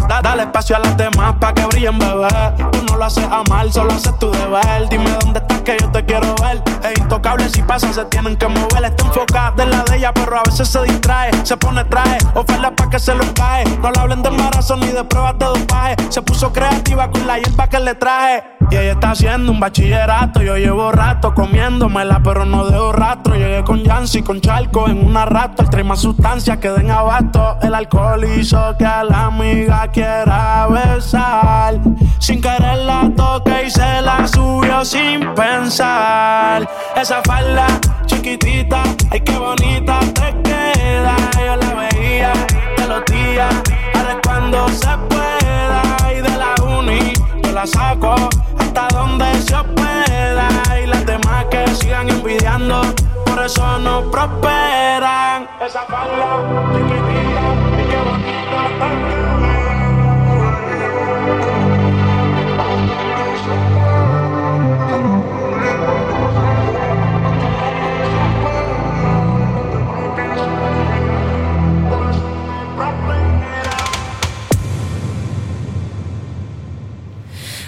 Da- 0.07 0.21
Dale 0.21 0.43
espacio 0.43 0.75
a 0.75 0.79
las 0.79 0.95
demás 0.97 1.35
pa' 1.39 1.53
que 1.53 1.65
brillen, 1.65 1.97
bebé. 1.99 2.27
Tú 2.71 2.83
no 2.89 2.97
lo 2.97 3.05
haces 3.05 3.25
a 3.25 3.43
mal, 3.49 3.71
solo 3.71 3.91
haces 3.93 4.17
tu 4.19 4.31
deber. 4.31 4.87
Dime 4.89 5.09
dónde 5.21 5.39
estás 5.39 5.61
que 5.61 5.77
yo 5.79 5.89
te 5.91 6.03
quiero 6.05 6.33
ver. 6.41 6.61
Es 6.83 6.99
intocable 6.99 7.49
si 7.49 7.61
pasa, 7.61 7.91
se 7.91 8.05
tienen 8.05 8.35
que 8.37 8.47
mover. 8.47 8.83
Está 8.85 9.05
enfocada 9.05 9.63
en 9.63 9.71
la 9.71 9.83
de 9.83 9.97
ella, 9.97 10.13
pero 10.13 10.37
a 10.37 10.43
veces 10.43 10.67
se 10.67 10.81
distrae. 10.83 11.31
Se 11.45 11.57
pone 11.57 11.83
traje, 11.85 12.17
oferta 12.33 12.71
pa' 12.75 12.89
que 12.89 12.99
se 12.99 13.13
lo 13.15 13.23
cae. 13.33 13.65
No 13.81 13.91
le 13.91 13.99
hablen 13.99 14.21
de 14.23 14.29
embarazo 14.29 14.75
ni 14.77 14.87
de 14.87 15.03
pruebas 15.03 15.37
de 15.39 15.45
dopaje. 15.45 15.95
Se 16.09 16.21
puso 16.21 16.51
creativa 16.53 17.09
con 17.09 17.25
la 17.27 17.39
hierba 17.39 17.67
que 17.67 17.79
le 17.79 17.95
traje. 17.95 18.43
Y 18.71 18.75
ella 18.75 18.93
está 18.93 19.11
haciendo 19.11 19.51
un 19.51 19.59
bachillerato. 19.59 20.41
Yo 20.41 20.57
llevo 20.57 20.91
rato 20.91 21.33
comiéndomela, 21.33 22.21
pero 22.23 22.45
no 22.45 22.65
dejo 22.65 22.91
rastro. 22.91 23.35
Llegué 23.35 23.63
con 23.63 23.83
Yancy, 23.83 24.21
con 24.21 24.41
Charco 24.41 24.87
en 24.87 25.05
una 25.05 25.25
rato. 25.25 25.63
Trae 25.65 25.83
más 25.83 26.01
sustancias 26.01 26.57
que 26.57 26.69
den 26.69 26.89
abasto. 26.89 27.57
El 27.61 27.75
alcohol 27.75 28.23
hizo 28.37 28.75
que 28.77 28.85
a 28.85 29.03
la 29.03 29.25
amiga 29.25 29.87
quiera 29.87 30.67
besar. 30.67 31.79
Sin 32.19 32.41
querer 32.41 32.79
la 32.79 33.09
toque 33.15 33.65
y 33.67 33.69
se 33.69 34.01
la 34.01 34.27
subió 34.27 34.83
sin 34.85 35.33
pensar. 35.33 36.67
Esa 36.95 37.21
falda 37.23 37.67
chiquitita, 38.05 38.83
ay 39.11 39.21
qué 39.21 39.37
bonita 39.37 39.99
te 39.99 40.35
queda. 40.43 41.15
Yo 41.35 41.55
la 41.55 41.73
veía 41.75 42.33
de 42.77 42.87
los 42.87 43.03
días 43.05 43.63
la 47.63 47.67
saco 47.67 48.15
hasta 48.59 48.87
donde 48.89 49.25
se 49.41 49.55
pueda. 49.75 50.47
Y 50.83 50.87
las 50.87 51.05
demás 51.05 51.45
que 51.49 51.65
sigan 51.75 52.09
envidiando, 52.09 52.81
por 53.25 53.45
eso 53.45 53.79
no 53.79 54.11
prosperan. 54.11 55.47
Esa 55.65 55.83
falda 55.83 56.43
chiquitita 56.73 57.45
y 57.79 57.85
qué 57.89 57.97
bonita 58.09 59.52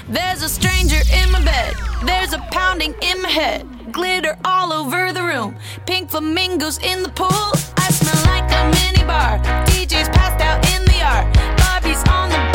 There's 0.08 0.44
a 0.44 0.50
stranger 0.50 1.02
in 1.14 1.32
my 1.32 1.44
bed. 1.44 1.74
There's 2.04 2.34
a 2.34 2.40
pounding 2.52 2.94
in 3.02 3.22
my 3.24 3.30
head. 3.30 3.92
Glitter 3.92 4.38
all 4.46 4.72
over 4.72 5.12
the 5.12 5.24
room. 5.24 5.56
Pink 5.88 6.12
flamingos 6.12 6.78
in 6.80 7.02
the 7.02 7.10
pool. 7.10 7.52
I 7.78 7.90
smell 7.90 8.24
like 8.28 8.50
a 8.52 8.64
mini 8.70 9.04
bar. 9.08 9.40
DJ's 9.66 10.10
passed 10.10 10.44
out 10.44 10.64
in 10.76 10.86
the 10.86 11.00
yard. 11.00 11.26
Bobby's 11.58 12.04
on 12.10 12.30
the 12.30 12.55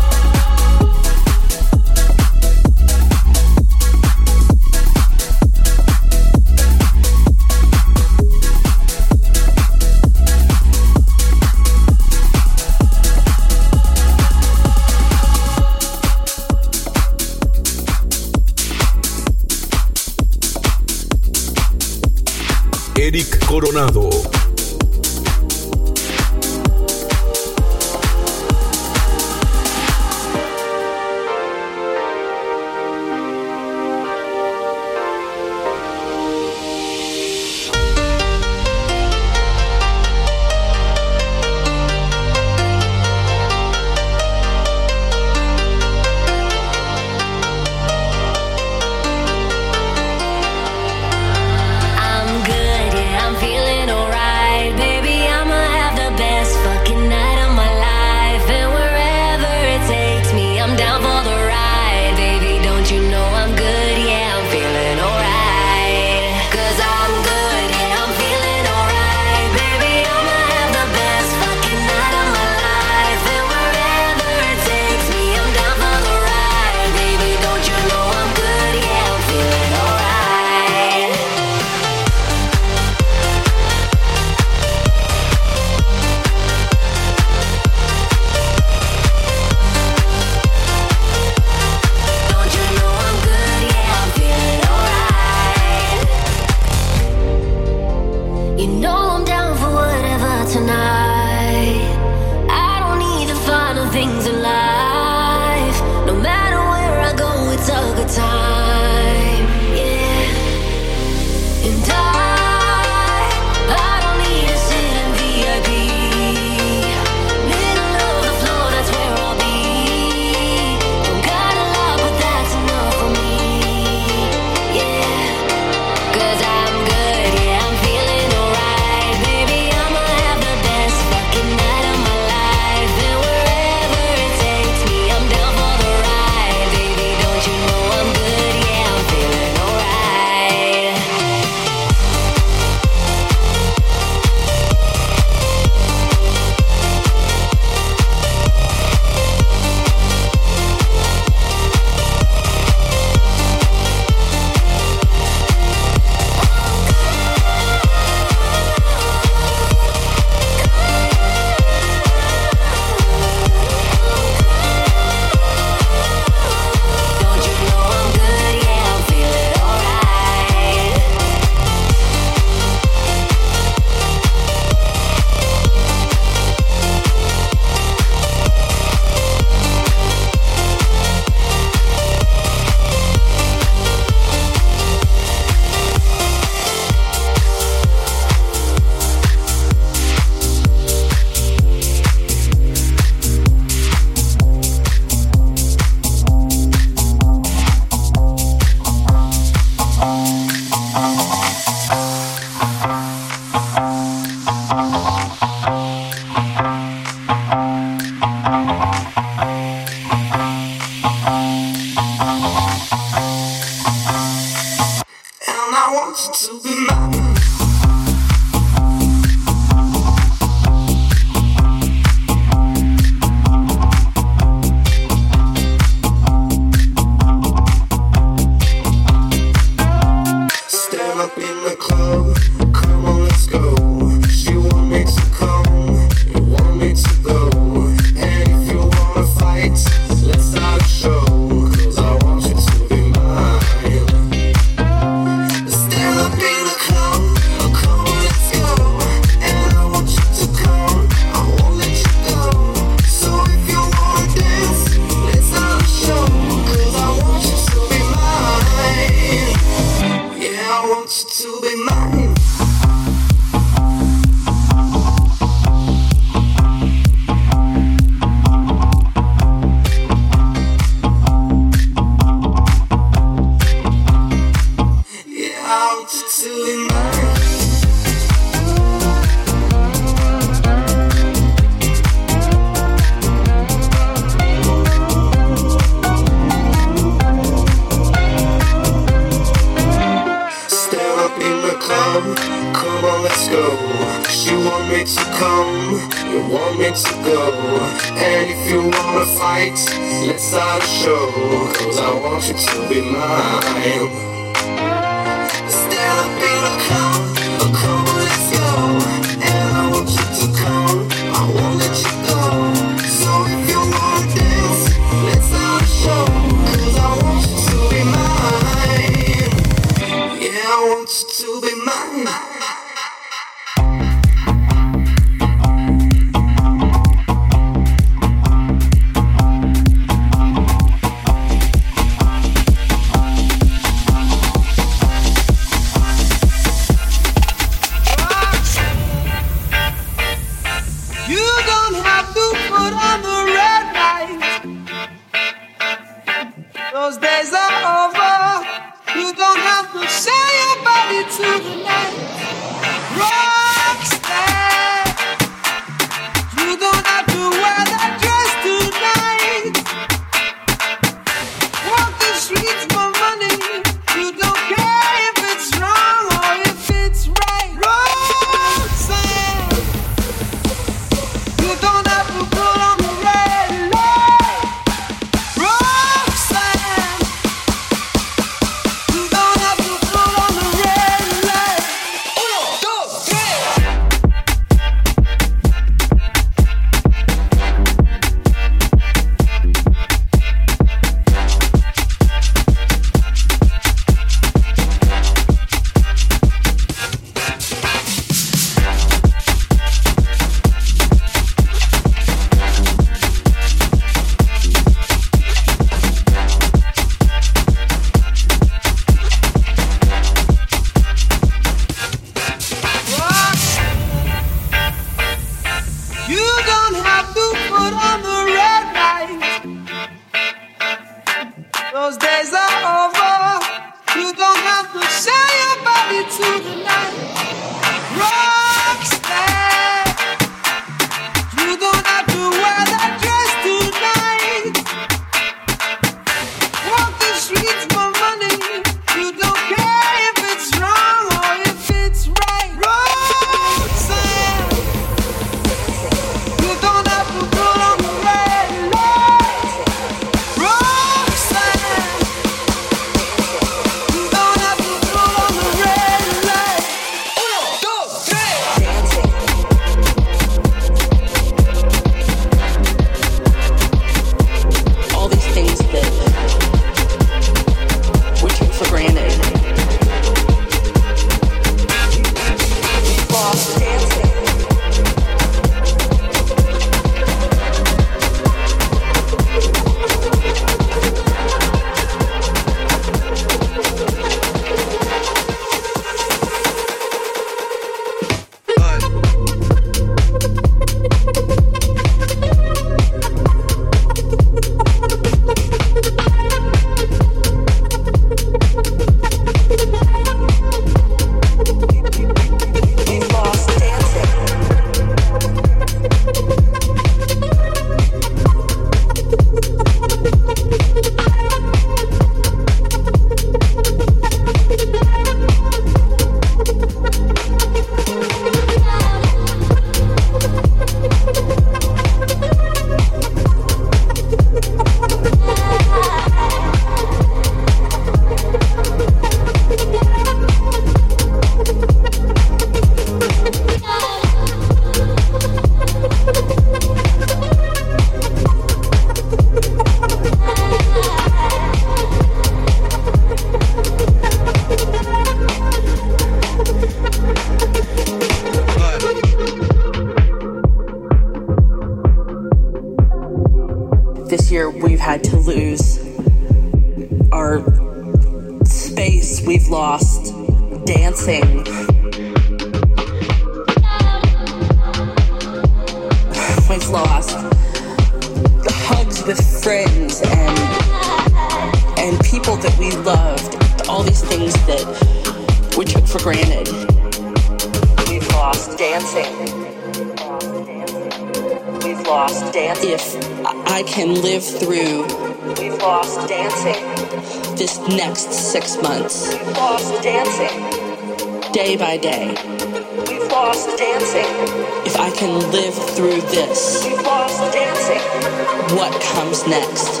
what 598.72 599.00
comes 599.00 599.46
next 599.46 600.00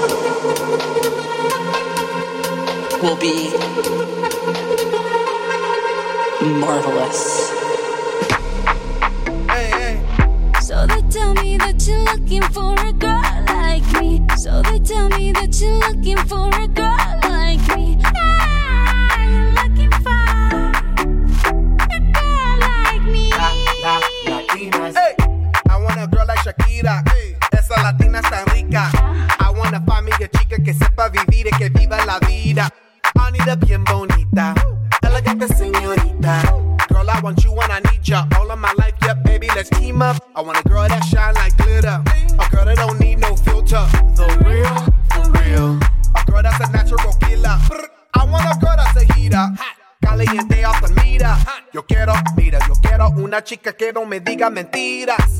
will 3.02 3.16
be 3.16 3.50
marvelous. 6.60 7.50
Hey, 9.48 9.70
hey. 9.70 10.60
So 10.60 10.86
they 10.86 11.02
tell 11.08 11.34
me 11.34 11.56
that 11.58 11.86
you're 11.86 12.04
looking 12.04 12.42
for 12.42 12.74
a 12.86 12.92
girl 12.92 13.44
like 13.48 13.84
me. 14.00 14.24
So 14.36 14.62
they 14.62 14.78
tell 14.80 15.08
me 15.10 15.32
that 15.32 15.58
you're 15.60 15.78
looking 15.78 16.18
for 16.26 16.48
a 16.60 16.68
girl. 16.68 16.87
digas 54.38 54.52
mentiras. 54.52 55.37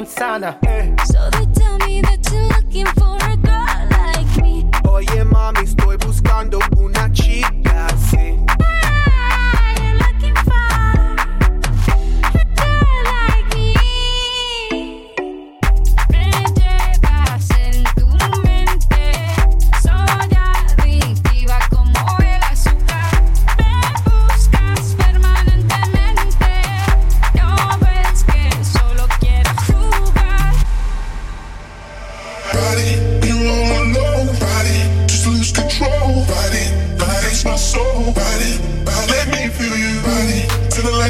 Montana. 0.00 0.69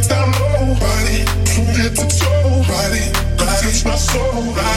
like 0.08 0.40
low, 0.40 0.74
body 0.80 1.24
from 1.50 1.66
head 1.76 1.94
to 1.96 2.06
toe, 2.08 2.62
body, 2.68 3.12
body, 3.36 3.60
touch 3.60 3.84
my 3.84 3.96
soul. 3.96 4.54
Body. 4.54 4.69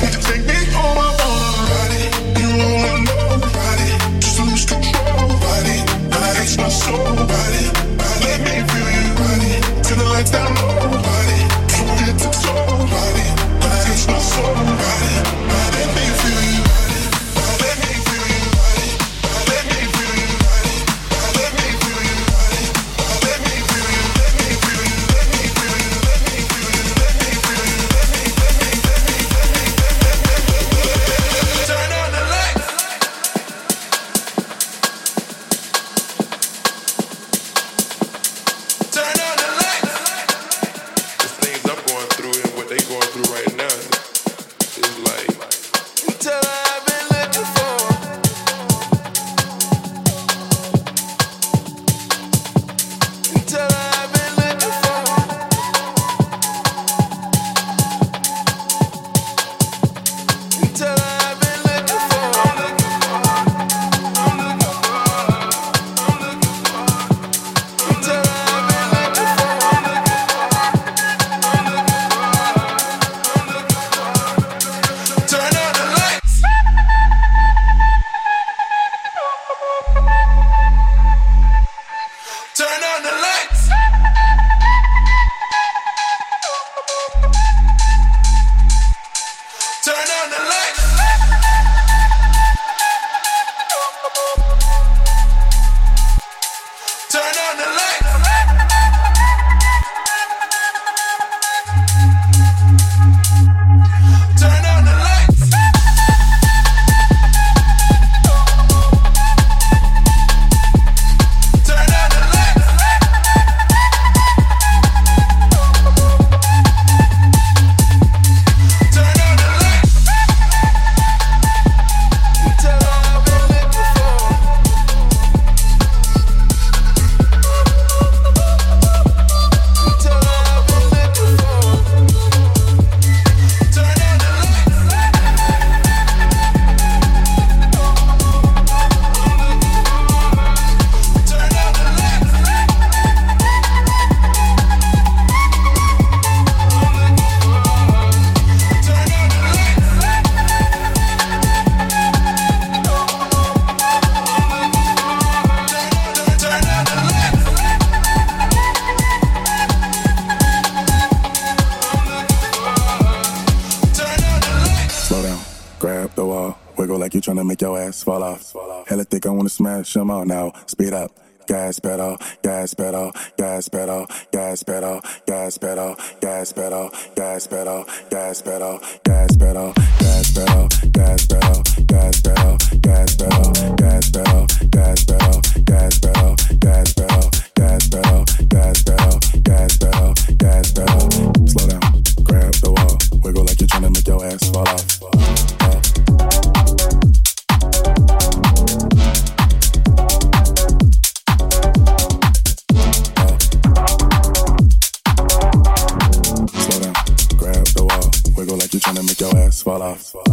make 209.14 209.32
your 209.32 209.38
ass 209.38 209.62
fall 209.62 209.82
off. 209.82 210.33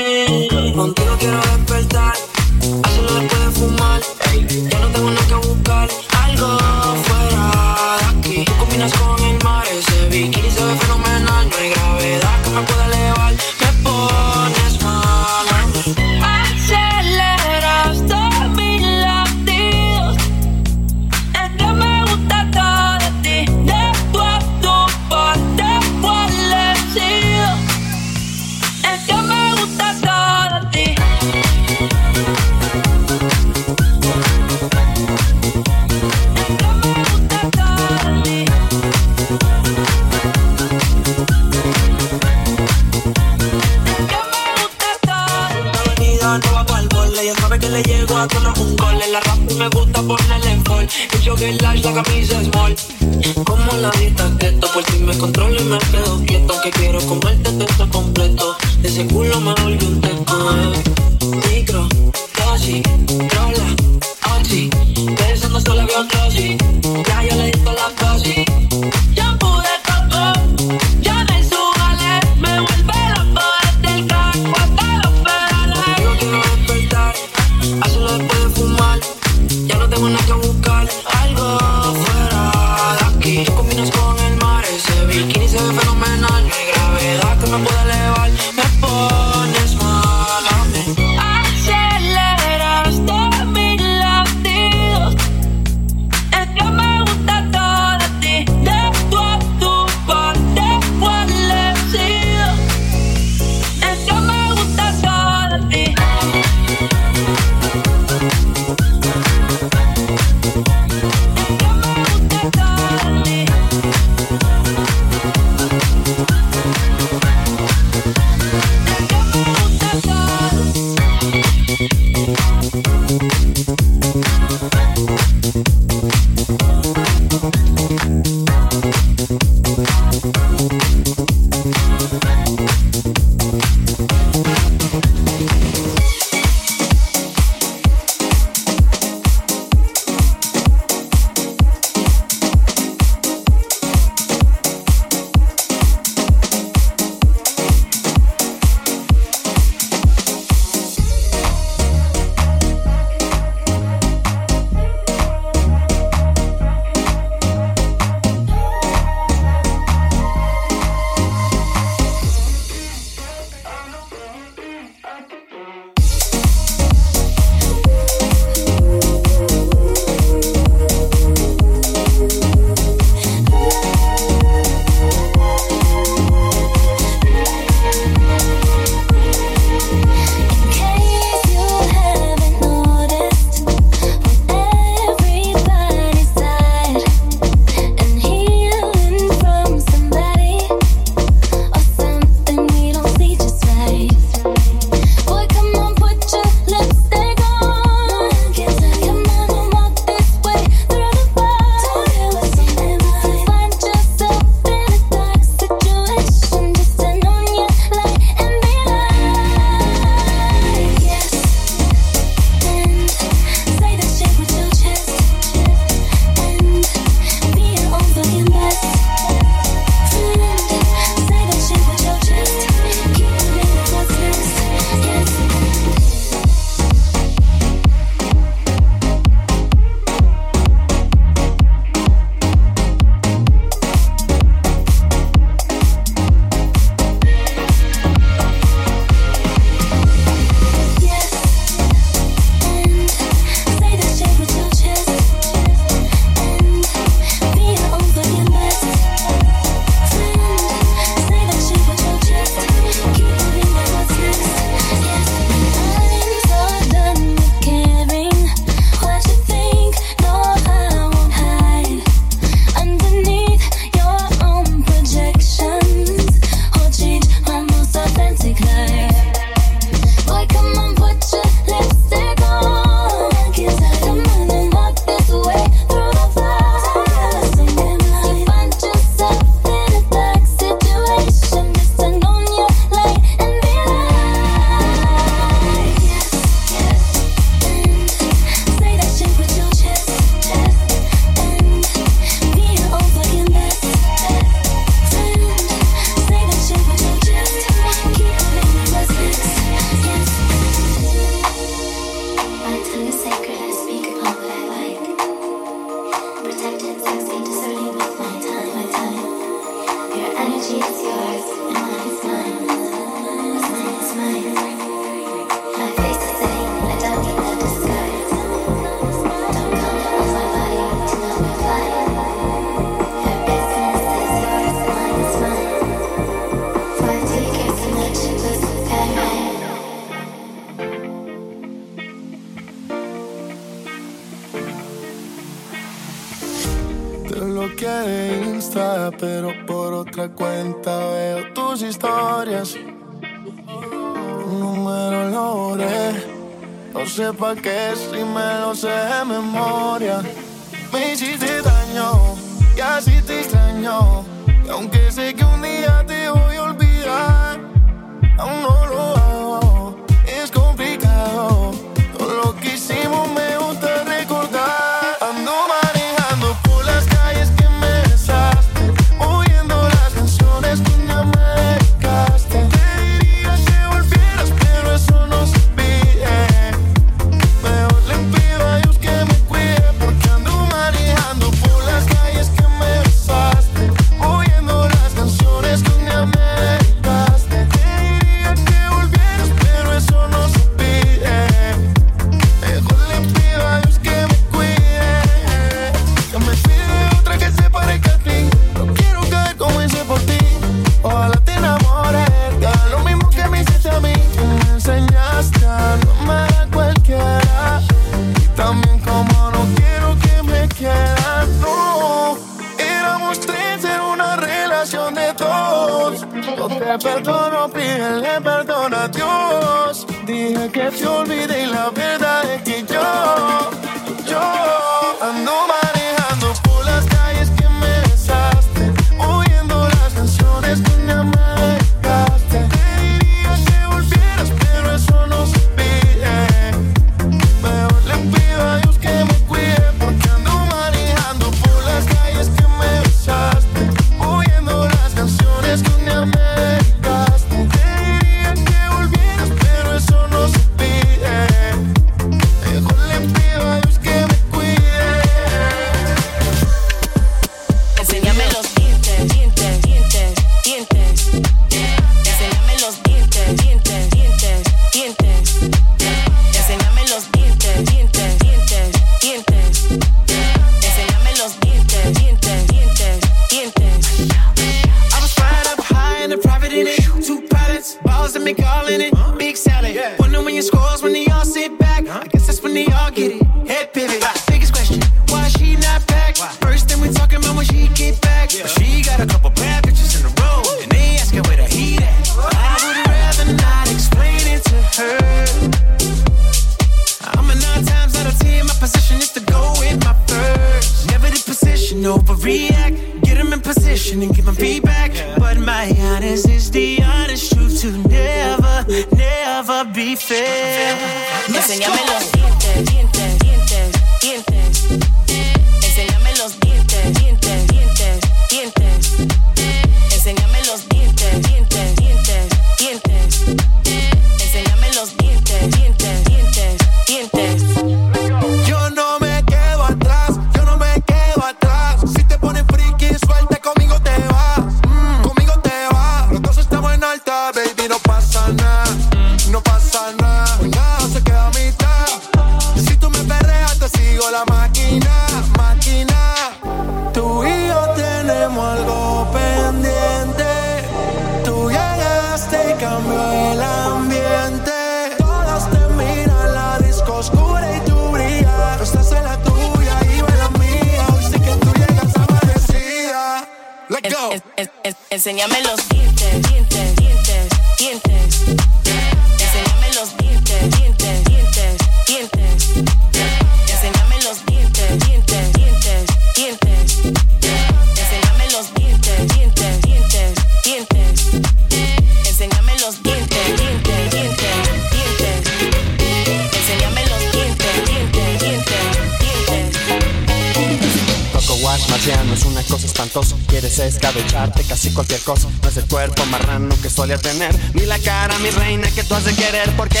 ni 597.74 597.86
la 597.86 597.98
cara, 597.98 598.36
mi 598.38 598.50
reina, 598.50 598.90
que 598.90 599.04
tú 599.04 599.14
has 599.14 599.24
de 599.24 599.34
querer, 599.34 599.70
porque 599.76 600.00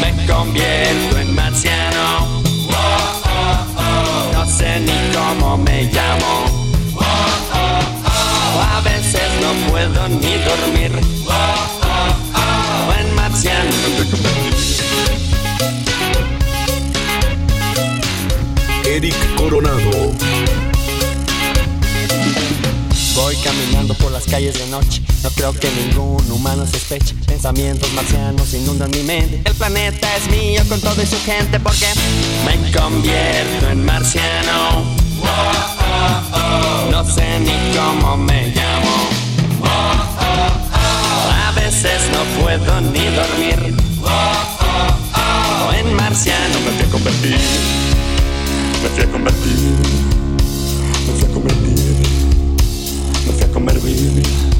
me 0.00 0.26
convierto 0.26 1.18
en 1.18 1.34
marciano. 1.34 2.42
No 4.32 4.46
sé 4.46 4.80
ni 4.80 5.12
cómo 5.12 5.56
me 5.58 5.84
llamo. 5.84 6.44
A 8.72 8.80
veces 8.82 9.22
no 9.40 9.70
puedo 9.70 10.08
ni 10.08 10.34
dormir. 10.38 10.92
En 13.00 13.14
marciano. 13.14 13.70
Eric 18.84 19.14
Coronado. 19.36 20.49
Voy 23.30 23.38
caminando 23.44 23.94
por 23.94 24.10
las 24.10 24.24
calles 24.24 24.58
de 24.58 24.66
noche. 24.66 25.00
No 25.22 25.30
creo 25.30 25.52
que 25.52 25.70
ningún 25.70 26.28
humano 26.32 26.66
sospeche. 26.66 27.14
Pensamientos 27.26 27.92
marcianos 27.92 28.52
inundan 28.54 28.90
mi 28.90 29.04
mente. 29.04 29.42
El 29.44 29.54
planeta 29.54 30.16
es 30.16 30.28
mío 30.32 30.60
con 30.68 30.80
todo 30.80 31.00
y 31.00 31.06
su 31.06 31.16
gente 31.20 31.60
porque 31.60 31.86
me 32.44 32.56
convierto 32.72 33.70
en 33.70 33.84
marciano. 33.84 34.82
No 36.90 37.04
sé 37.04 37.38
ni 37.38 37.52
cómo 37.78 38.16
me 38.16 38.48
llamo. 38.48 39.08
A 41.46 41.52
veces 41.52 42.00
no 42.12 42.42
puedo 42.42 42.80
ni 42.80 43.04
dormir. 43.14 43.76
En 45.78 45.94
marciano 45.94 46.58
me 46.64 46.70
fui 46.72 46.84
a 46.84 46.90
convertir. 46.90 47.38
Me 48.82 48.88
fui 48.88 49.04
a 49.04 49.12
convertir. 49.12 49.56
Me 51.06 51.12
fui 51.12 51.30
a 51.30 51.32
convertir. 51.32 51.99
Me 53.60 53.74
fui 53.74 53.92
a 53.92 53.96
convertir. 53.96 54.50
Me 54.54 54.59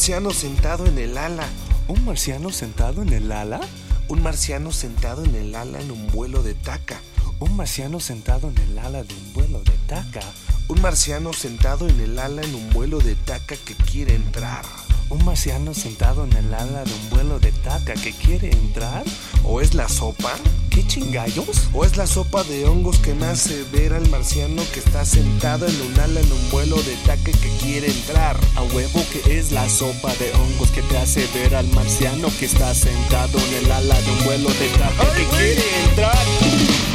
marciano 0.00 0.30
sentado 0.30 0.86
en 0.86 0.96
el 0.96 1.18
ala. 1.18 1.46
¿Un 1.86 2.02
marciano 2.06 2.50
sentado 2.50 3.02
en 3.02 3.12
el 3.12 3.30
ala? 3.30 3.60
Un 4.08 4.22
marciano 4.22 4.72
sentado 4.72 5.26
en 5.26 5.34
el 5.34 5.54
ala 5.54 5.78
en 5.78 5.90
un 5.90 6.06
vuelo 6.06 6.42
de 6.42 6.54
taca. 6.54 7.02
¿Un 7.38 7.54
marciano 7.54 8.00
sentado 8.00 8.48
en 8.48 8.56
el 8.56 8.78
ala 8.78 9.04
de 9.04 9.12
un 9.12 9.32
vuelo 9.34 9.62
de 9.62 9.76
taca? 9.86 10.22
Un 10.68 10.80
marciano 10.80 11.34
sentado 11.34 11.86
en 11.86 12.00
el 12.00 12.18
ala 12.18 12.40
en 12.40 12.54
un 12.54 12.70
vuelo 12.70 12.98
de 13.00 13.14
taca 13.14 13.56
que 13.56 13.74
quiere 13.74 14.14
entrar. 14.14 14.64
¿Un 15.10 15.22
marciano 15.22 15.74
sentado 15.74 16.24
en 16.24 16.32
el 16.32 16.54
ala 16.54 16.82
de 16.82 16.94
un 16.94 17.10
vuelo 17.10 17.38
de 17.38 17.52
taca 17.52 17.92
que 17.92 18.14
quiere 18.14 18.50
entrar? 18.52 19.04
¿O 19.44 19.60
es 19.60 19.74
la 19.74 19.86
sopa? 19.86 20.32
¿Qué 20.70 20.86
chingallos? 20.86 21.68
¿O 21.72 21.84
es 21.84 21.96
la 21.96 22.06
sopa 22.06 22.44
de 22.44 22.64
hongos 22.64 22.98
que 22.98 23.12
me 23.12 23.26
hace 23.26 23.64
ver 23.72 23.92
al 23.92 24.08
marciano 24.08 24.62
que 24.72 24.78
está 24.78 25.04
sentado 25.04 25.66
en 25.66 25.80
un 25.82 25.98
ala 25.98 26.20
en 26.20 26.32
un 26.32 26.50
vuelo 26.50 26.76
de 26.76 26.94
taca 27.04 27.24
que 27.24 27.50
quiere 27.60 27.88
entrar? 27.88 28.36
A 28.54 28.62
huevo 28.62 29.04
que 29.12 29.38
es 29.38 29.50
la 29.50 29.68
sopa 29.68 30.14
de 30.14 30.32
hongos 30.32 30.70
que 30.70 30.82
te 30.82 30.96
hace 30.96 31.26
ver 31.34 31.56
al 31.56 31.66
marciano 31.68 32.28
que 32.38 32.46
está 32.46 32.72
sentado 32.72 33.38
en 33.38 33.64
el 33.64 33.72
ala 33.72 34.00
de 34.00 34.12
un 34.12 34.24
vuelo 34.24 34.48
de 34.48 34.68
taca 34.78 35.12
que 35.14 35.24
quiere 35.36 35.64
entrar. 35.88 36.89